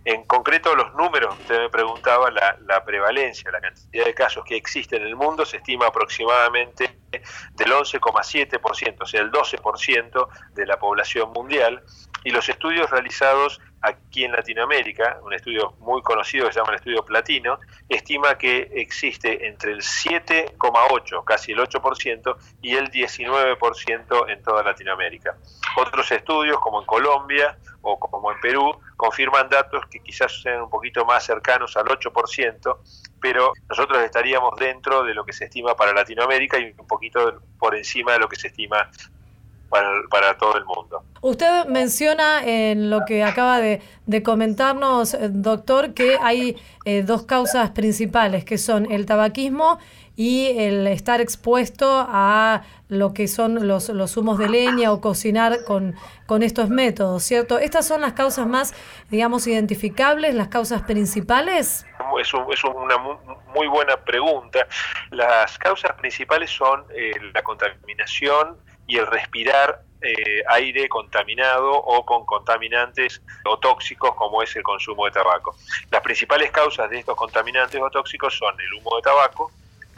En 0.04 0.24
concreto, 0.24 0.74
los 0.74 0.94
números, 0.94 1.34
usted 1.40 1.58
me 1.58 1.70
preguntaba, 1.70 2.30
la, 2.30 2.56
la, 2.66 2.84
prevalencia, 2.84 3.50
la 3.50 3.60
cantidad 3.60 4.04
de 4.04 4.14
casos 4.14 4.44
que 4.44 4.56
existen 4.56 5.02
en 5.02 5.08
el 5.08 5.16
mundo 5.16 5.46
se 5.46 5.56
estima 5.56 5.86
aproximadamente 5.86 6.98
del 7.54 7.72
11,7%, 7.72 8.96
o 9.00 9.06
sea, 9.06 9.20
el 9.20 9.30
12% 9.30 10.28
de 10.54 10.66
la 10.66 10.78
población 10.78 11.32
mundial, 11.32 11.82
y 12.24 12.30
los 12.30 12.48
estudios 12.48 12.90
realizados 12.90 13.60
aquí 13.84 14.24
en 14.24 14.32
Latinoamérica, 14.32 15.18
un 15.22 15.34
estudio 15.34 15.74
muy 15.80 16.00
conocido 16.02 16.46
que 16.46 16.54
se 16.54 16.60
llama 16.60 16.72
el 16.72 16.76
estudio 16.76 17.04
Platino, 17.04 17.58
estima 17.88 18.36
que 18.38 18.70
existe 18.74 19.46
entre 19.46 19.72
el 19.72 19.80
7,8, 19.80 21.22
casi 21.24 21.52
el 21.52 21.58
8%, 21.58 22.36
y 22.62 22.76
el 22.76 22.90
19% 22.90 24.30
en 24.30 24.42
toda 24.42 24.62
Latinoamérica. 24.62 25.36
Otros 25.76 26.10
estudios, 26.10 26.58
como 26.60 26.80
en 26.80 26.86
Colombia 26.86 27.58
o 27.82 27.98
como 27.98 28.32
en 28.32 28.40
Perú, 28.40 28.80
confirman 28.96 29.50
datos 29.50 29.84
que 29.90 30.00
quizás 30.00 30.40
sean 30.40 30.62
un 30.62 30.70
poquito 30.70 31.04
más 31.04 31.24
cercanos 31.24 31.76
al 31.76 31.84
8%, 31.84 32.78
pero 33.20 33.52
nosotros 33.68 34.02
estaríamos 34.02 34.56
dentro 34.58 35.02
de 35.02 35.12
lo 35.12 35.24
que 35.24 35.34
se 35.34 35.44
estima 35.44 35.76
para 35.76 35.92
Latinoamérica 35.92 36.58
y 36.58 36.74
un 36.78 36.86
poquito 36.86 37.42
por 37.58 37.74
encima 37.74 38.12
de 38.12 38.20
lo 38.20 38.28
que 38.28 38.36
se 38.36 38.48
estima 38.48 38.88
para, 40.10 40.36
todo 40.38 40.56
el 40.56 40.64
mundo. 40.64 41.02
Usted 41.20 41.66
menciona 41.66 42.44
en 42.44 42.90
lo 42.90 43.00
que 43.06 43.24
acaba 43.24 43.60
de, 43.60 43.80
comentarnos, 44.22 45.14
eh, 45.14 45.28
doctor, 45.30 45.94
que 45.94 46.18
hay 46.20 46.56
eh, 46.84 47.02
dos 47.02 47.22
causas 47.22 47.70
principales, 47.70 48.44
que 48.44 48.58
son 48.58 48.90
el 48.90 49.06
tabaquismo 49.06 49.78
y 50.16 50.56
el 50.58 50.86
estar 50.86 51.20
expuesto 51.20 52.06
a 52.08 52.62
lo 52.88 53.12
que 53.14 53.26
son 53.26 53.66
los, 53.66 53.88
los 53.88 54.16
humos 54.16 54.38
de 54.38 54.48
leña 54.48 54.92
o 54.92 55.00
cocinar 55.00 55.64
con, 55.64 55.96
con 56.26 56.42
estos 56.42 56.68
métodos, 56.68 57.24
¿cierto? 57.24 57.58
¿Estas 57.58 57.86
son 57.86 58.02
las 58.02 58.12
causas 58.12 58.46
más, 58.46 58.74
digamos, 59.10 59.46
identificables, 59.46 60.34
las 60.34 60.48
causas 60.48 60.82
principales? 60.82 61.84
Es, 62.20 62.28
es 62.28 62.64
una 62.64 62.98
muy 63.54 63.66
buena 63.66 63.96
pregunta. 63.96 64.66
Las 65.10 65.58
causas 65.58 65.92
principales 65.94 66.50
son 66.50 66.84
eh, 66.94 67.12
la 67.32 67.42
contaminación, 67.42 68.56
y 68.86 68.98
el 68.98 69.06
respirar 69.06 69.82
eh, 70.00 70.42
aire 70.48 70.86
contaminado 70.88 71.72
o 71.72 72.04
con 72.04 72.26
contaminantes 72.26 73.22
o 73.46 73.58
tóxicos 73.58 74.14
como 74.14 74.42
es 74.42 74.54
el 74.54 74.62
consumo 74.62 75.06
de 75.06 75.12
tabaco. 75.12 75.56
Las 75.90 76.02
principales 76.02 76.50
causas 76.50 76.90
de 76.90 76.98
estos 76.98 77.16
contaminantes 77.16 77.80
o 77.80 77.90
tóxicos 77.90 78.36
son 78.36 78.54
el 78.60 78.74
humo 78.74 78.96
de 78.96 79.02
tabaco 79.02 79.50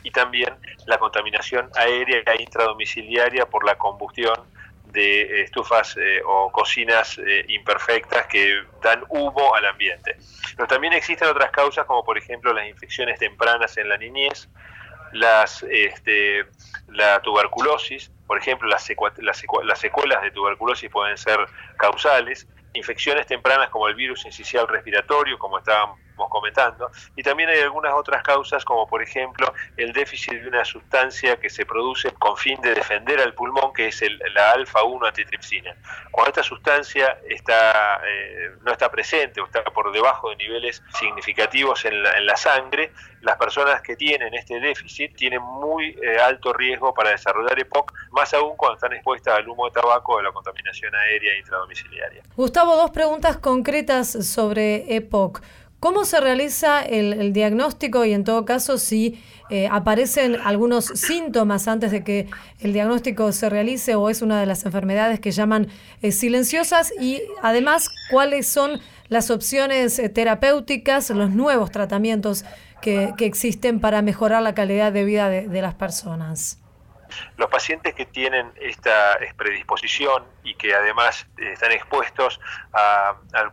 y 0.04 0.12
también 0.12 0.54
la 0.86 0.98
contaminación 0.98 1.68
aérea 1.74 2.22
intradomiciliaria 2.38 3.46
por 3.46 3.66
la 3.66 3.76
combustión 3.76 4.36
de 4.92 5.42
estufas 5.42 5.96
eh, 5.96 6.22
o 6.24 6.52
cocinas 6.52 7.18
eh, 7.18 7.44
imperfectas 7.48 8.26
que 8.26 8.62
dan 8.80 9.02
humo 9.08 9.56
al 9.56 9.66
ambiente. 9.66 10.16
Pero 10.54 10.68
también 10.68 10.92
existen 10.92 11.28
otras 11.28 11.50
causas 11.50 11.84
como 11.84 12.04
por 12.04 12.16
ejemplo 12.16 12.52
las 12.52 12.68
infecciones 12.68 13.18
tempranas 13.18 13.76
en 13.76 13.88
la 13.88 13.96
niñez, 13.96 14.48
las, 15.12 15.64
este, 15.64 16.46
la 16.88 17.20
tuberculosis, 17.22 18.12
por 18.26 18.38
ejemplo, 18.38 18.68
las, 18.68 18.88
las, 19.18 19.78
secuelas 19.78 20.22
de 20.22 20.30
tuberculosis 20.30 20.90
pueden 20.90 21.16
ser 21.16 21.38
causales, 21.76 22.46
infecciones 22.74 23.26
tempranas 23.26 23.70
como 23.70 23.88
el 23.88 23.94
virus 23.94 24.24
incisional 24.26 24.68
respiratorio, 24.68 25.38
como 25.38 25.58
estábamos 26.16 26.30
comentando, 26.30 26.90
y 27.14 27.22
también 27.22 27.50
hay 27.50 27.60
algunas 27.60 27.92
otras 27.94 28.22
causas 28.22 28.64
como 28.64 28.86
por 28.86 29.02
ejemplo 29.02 29.52
el 29.76 29.92
déficit 29.92 30.40
de 30.40 30.48
una 30.48 30.64
sustancia 30.64 31.36
que 31.36 31.50
se 31.50 31.66
produce 31.66 32.10
con 32.12 32.36
fin 32.36 32.60
de 32.62 32.74
defender 32.74 33.20
al 33.20 33.34
pulmón, 33.34 33.72
que 33.72 33.88
es 33.88 34.02
la 34.34 34.52
alfa-1 34.52 35.08
antitripsina. 35.08 35.76
Cuando 36.10 36.30
esta 36.30 36.42
sustancia 36.42 37.18
está, 37.28 38.00
eh, 38.06 38.52
no 38.64 38.72
está 38.72 38.90
presente 38.90 39.40
o 39.40 39.46
está 39.46 39.62
por 39.64 39.92
debajo 39.92 40.30
de 40.30 40.36
niveles 40.36 40.82
significativos 40.98 41.84
en 41.84 42.02
la, 42.02 42.36
sangre, 42.36 42.92
las 43.20 43.36
personas 43.36 43.82
que 43.82 43.96
tienen 43.96 44.32
este 44.34 44.60
déficit 44.60 45.14
tienen 45.16 45.42
muy 45.42 45.96
eh, 46.02 46.18
alto 46.18 46.52
riesgo 46.52 46.94
para 46.94 47.10
desarrollar 47.10 47.58
EPOC, 47.58 47.92
más 48.10 48.32
aún 48.34 48.56
cuando 48.56 48.76
están 48.76 48.92
expuestas 48.92 49.38
al 49.38 49.48
humo 49.48 49.66
de 49.66 49.72
tabaco 49.72 50.14
o 50.14 50.18
a 50.18 50.22
la 50.22 50.32
contaminación 50.32 50.94
aérea 50.94 51.36
intradomiciliaria. 51.38 52.22
Gustavo, 52.36 52.76
dos 52.76 52.90
preguntas 52.90 53.36
concretas 53.38 54.10
sobre 54.26 54.94
EPOC. 54.96 55.42
¿Cómo 55.86 56.04
se 56.04 56.20
realiza 56.20 56.82
el, 56.82 57.32
diagnóstico 57.32 58.04
y 58.04 58.12
en 58.12 58.24
todo 58.24 58.44
caso 58.44 58.76
si 58.76 59.22
eh, 59.50 59.68
aparecen 59.70 60.34
algunos 60.42 60.86
síntomas 60.86 61.68
antes 61.68 61.92
de 61.92 62.02
que 62.02 62.28
el 62.58 62.72
diagnóstico 62.72 63.30
se 63.30 63.48
realice 63.48 63.94
o 63.94 64.10
es 64.10 64.20
una 64.20 64.40
de 64.40 64.46
las 64.46 64.66
enfermedades 64.66 65.20
que 65.20 65.30
llaman 65.30 65.68
eh, 66.02 66.10
silenciosas 66.10 66.92
y 66.98 67.22
además 67.40 67.88
cuáles 68.10 68.48
son 68.48 68.80
las 69.06 69.30
opciones 69.30 70.00
eh, 70.00 70.08
terapéuticas, 70.08 71.10
los 71.10 71.30
nuevos 71.30 71.70
tratamientos 71.70 72.44
que, 72.82 73.14
existen 73.20 73.78
para 73.78 74.02
mejorar 74.02 74.42
la 74.42 74.56
calidad 74.56 74.90
de 74.90 75.04
vida 75.04 75.30
de, 75.30 75.62
las 75.62 75.76
personas? 75.76 76.60
Los 77.36 77.48
pacientes 77.48 77.94
que 77.94 78.06
tienen 78.06 78.50
esta 78.60 79.16
predisposición 79.36 80.24
y 80.42 80.56
que 80.56 80.74
además 80.74 81.28
están 81.38 81.70
expuestos 81.70 82.40
a, 82.72 83.14
al 83.34 83.52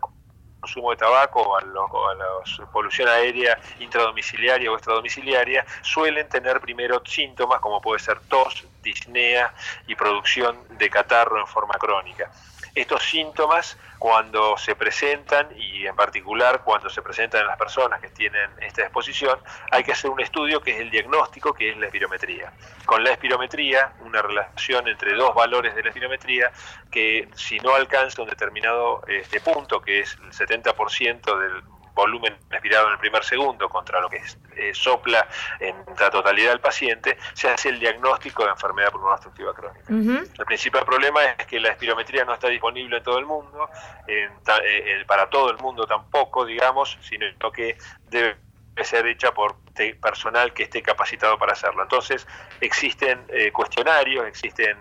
consumo 0.64 0.92
de 0.92 0.98
tabaco 0.98 1.42
o 1.42 1.58
a, 1.58 1.62
la 1.62 2.66
polución 2.72 3.10
aérea 3.10 3.60
intradomiciliaria 3.80 4.72
o 4.72 4.76
extradomiciliaria, 4.76 5.66
suelen 5.82 6.30
tener 6.30 6.62
primero 6.62 7.02
síntomas 7.06 7.60
como 7.60 7.82
puede 7.82 8.00
ser 8.00 8.22
tos, 8.30 8.66
disnea 8.82 9.54
y 9.88 9.96
producción 9.96 10.66
de 10.70 10.90
catarro 10.90 11.38
en 11.38 11.48
forma 11.48 11.74
crónica. 11.74 12.32
Estos 12.76 13.04
síntomas, 13.04 13.78
cuando 14.00 14.58
se 14.58 14.76
presentan, 14.76 15.48
y 15.56 15.86
en 15.86 15.96
particular 15.96 16.64
cuando 16.64 16.90
se 16.90 17.04
presentan 17.04 17.42
en 17.42 17.48
las 17.48 17.58
personas 17.58 18.02
que 18.02 18.10
tienen 18.10 18.50
esta 18.62 18.82
exposición, 18.82 19.40
hay 19.70 19.84
que 19.84 19.92
hacer 19.92 20.10
un 20.10 20.20
estudio 20.20 20.60
que 20.60 20.72
es 20.72 20.80
el 20.80 20.90
diagnóstico, 20.90 21.54
que 21.54 21.70
es 21.70 21.78
la 21.78 21.86
espirometría. 21.86 22.52
Con 22.86 23.04
la 23.04 23.12
espirometría, 23.12 23.94
una 24.00 24.22
relación 24.22 24.88
entre 24.88 25.14
dos 25.14 25.36
valores 25.36 25.76
de 25.76 25.84
la 25.84 25.90
espirometría, 25.90 26.52
que 26.90 27.30
si 27.36 27.60
no 27.60 27.76
alcanza 27.76 28.24
un 28.24 28.30
determinado 28.30 29.04
este 29.08 29.40
punto, 29.40 29.80
que 29.80 30.00
es 30.00 30.18
el 30.24 30.32
70% 30.32 31.40
del 31.40 31.64
volumen 31.94 32.36
respirado 32.50 32.88
en 32.88 32.94
el 32.94 33.00
primer 33.00 33.24
segundo 33.24 33.70
contra 33.70 34.00
lo 34.02 34.10
que 34.10 34.22
eh, 34.56 34.74
sopla 34.74 35.28
en 35.60 35.76
la 36.00 36.10
totalidad 36.10 36.52
del 36.52 36.60
paciente, 36.60 37.18
se 37.34 37.50
hace 37.50 37.70
el 37.70 37.80
diagnóstico 37.80 38.44
de 38.44 38.52
enfermedad 38.52 38.92
pulmonar 38.92 39.16
obstructiva 39.16 39.54
crónica. 39.54 39.86
El 39.90 40.46
principal 40.46 40.86
problema 40.86 41.24
es 41.24 41.46
que 41.48 41.60
la 41.60 41.70
espirometría 41.70 42.26
no 42.26 42.34
está 42.34 42.48
disponible 42.48 42.98
en 42.98 43.04
todo 43.04 43.20
el 43.20 43.26
mundo, 43.26 43.70
eh, 44.08 44.30
eh, 44.64 45.04
para 45.08 45.30
todo 45.30 45.52
el 45.52 45.58
mundo 45.58 45.86
tampoco, 45.86 46.46
digamos, 46.46 46.98
sino 47.02 47.52
que 47.52 47.78
debe 48.10 48.38
ser 48.84 49.06
hecha 49.08 49.34
por 49.34 49.56
personal 50.02 50.54
que 50.54 50.64
esté 50.64 50.82
capacitado 50.82 51.38
para 51.38 51.54
hacerlo. 51.54 51.84
Entonces, 51.84 52.28
existen 52.60 53.26
cuestionarios, 53.52 54.26
existen 54.28 54.78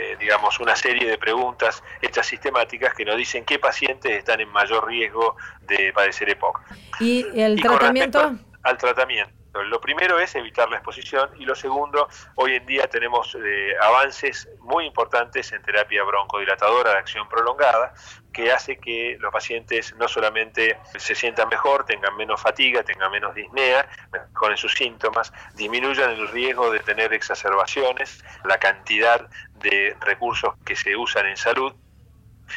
eh, 0.00 0.16
digamos, 0.18 0.60
una 0.60 0.76
serie 0.76 1.08
de 1.08 1.18
preguntas 1.18 1.82
hechas 2.02 2.26
sistemáticas 2.26 2.94
que 2.94 3.04
nos 3.04 3.16
dicen 3.16 3.44
qué 3.44 3.58
pacientes 3.58 4.12
están 4.12 4.40
en 4.40 4.48
mayor 4.50 4.86
riesgo 4.86 5.36
de 5.62 5.92
padecer 5.92 6.30
EPOC. 6.30 6.60
¿Y 7.00 7.40
el 7.40 7.60
tratamiento? 7.60 8.34
Al 8.62 8.78
tratamiento. 8.78 9.44
Lo 9.62 9.80
primero 9.80 10.18
es 10.18 10.34
evitar 10.34 10.68
la 10.68 10.76
exposición 10.76 11.30
y 11.38 11.44
lo 11.44 11.54
segundo, 11.54 12.08
hoy 12.34 12.56
en 12.56 12.66
día 12.66 12.88
tenemos 12.88 13.36
eh, 13.36 13.72
avances 13.80 14.48
muy 14.60 14.84
importantes 14.84 15.52
en 15.52 15.62
terapia 15.62 16.02
broncodilatadora 16.02 16.90
de 16.90 16.98
acción 16.98 17.28
prolongada 17.28 17.94
que 18.32 18.50
hace 18.50 18.78
que 18.78 19.16
los 19.20 19.32
pacientes 19.32 19.94
no 19.94 20.08
solamente 20.08 20.76
se 20.96 21.14
sientan 21.14 21.48
mejor, 21.48 21.86
tengan 21.86 22.16
menos 22.16 22.42
fatiga, 22.42 22.82
tengan 22.82 23.12
menos 23.12 23.32
disnea, 23.32 23.88
mejoren 24.12 24.56
sus 24.56 24.74
síntomas, 24.74 25.32
disminuyan 25.54 26.10
el 26.10 26.26
riesgo 26.28 26.72
de 26.72 26.80
tener 26.80 27.12
exacerbaciones, 27.14 28.24
la 28.44 28.58
cantidad 28.58 29.30
de 29.64 29.96
recursos 30.00 30.54
que 30.64 30.76
se 30.76 30.94
usan 30.96 31.26
en 31.26 31.36
salud 31.36 31.72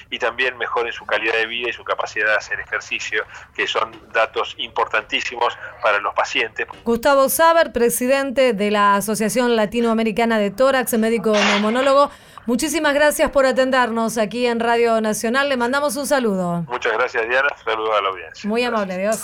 y 0.10 0.20
también 0.20 0.58
mejoren 0.58 0.91
su 0.91 1.06
calidad 1.06 1.34
de 1.36 1.46
vida 1.46 1.70
y 1.70 1.74
su 1.74 1.84
capacidad 1.84 2.28
de 2.28 2.36
hacer 2.36 2.60
ejercicio, 2.60 3.24
que 3.56 3.67
son 3.67 3.91
datos 4.13 4.56
importantísimos 4.58 5.58
para 5.82 6.00
los 6.00 6.13
pacientes. 6.13 6.67
Gustavo 6.84 7.30
Saber, 7.30 7.72
presidente 7.72 8.54
de 8.54 8.72
la 8.72 8.96
Asociación 8.96 9.56
Latinoamericana 9.56 10.39
de 10.39 10.52
Tórax, 10.52 10.98
médico 10.98 11.32
neumonólogo, 11.32 12.12
muchísimas 12.46 12.93
gracias 12.93 13.32
por 13.32 13.46
atendernos 13.46 14.17
aquí 14.17 14.46
en 14.46 14.60
Radio 14.60 15.00
Nacional. 15.02 15.50
Le 15.50 15.58
mandamos 15.58 15.96
un 15.96 16.06
saludo. 16.06 16.63
Muchas 16.67 16.93
gracias, 16.93 17.28
Diana. 17.28 17.50
Saludos 17.63 17.98
a 17.98 18.02
la 18.02 18.10
audiencia. 18.10 18.50
Muy 18.50 18.63
amable, 18.63 18.93
adiós. 18.93 19.24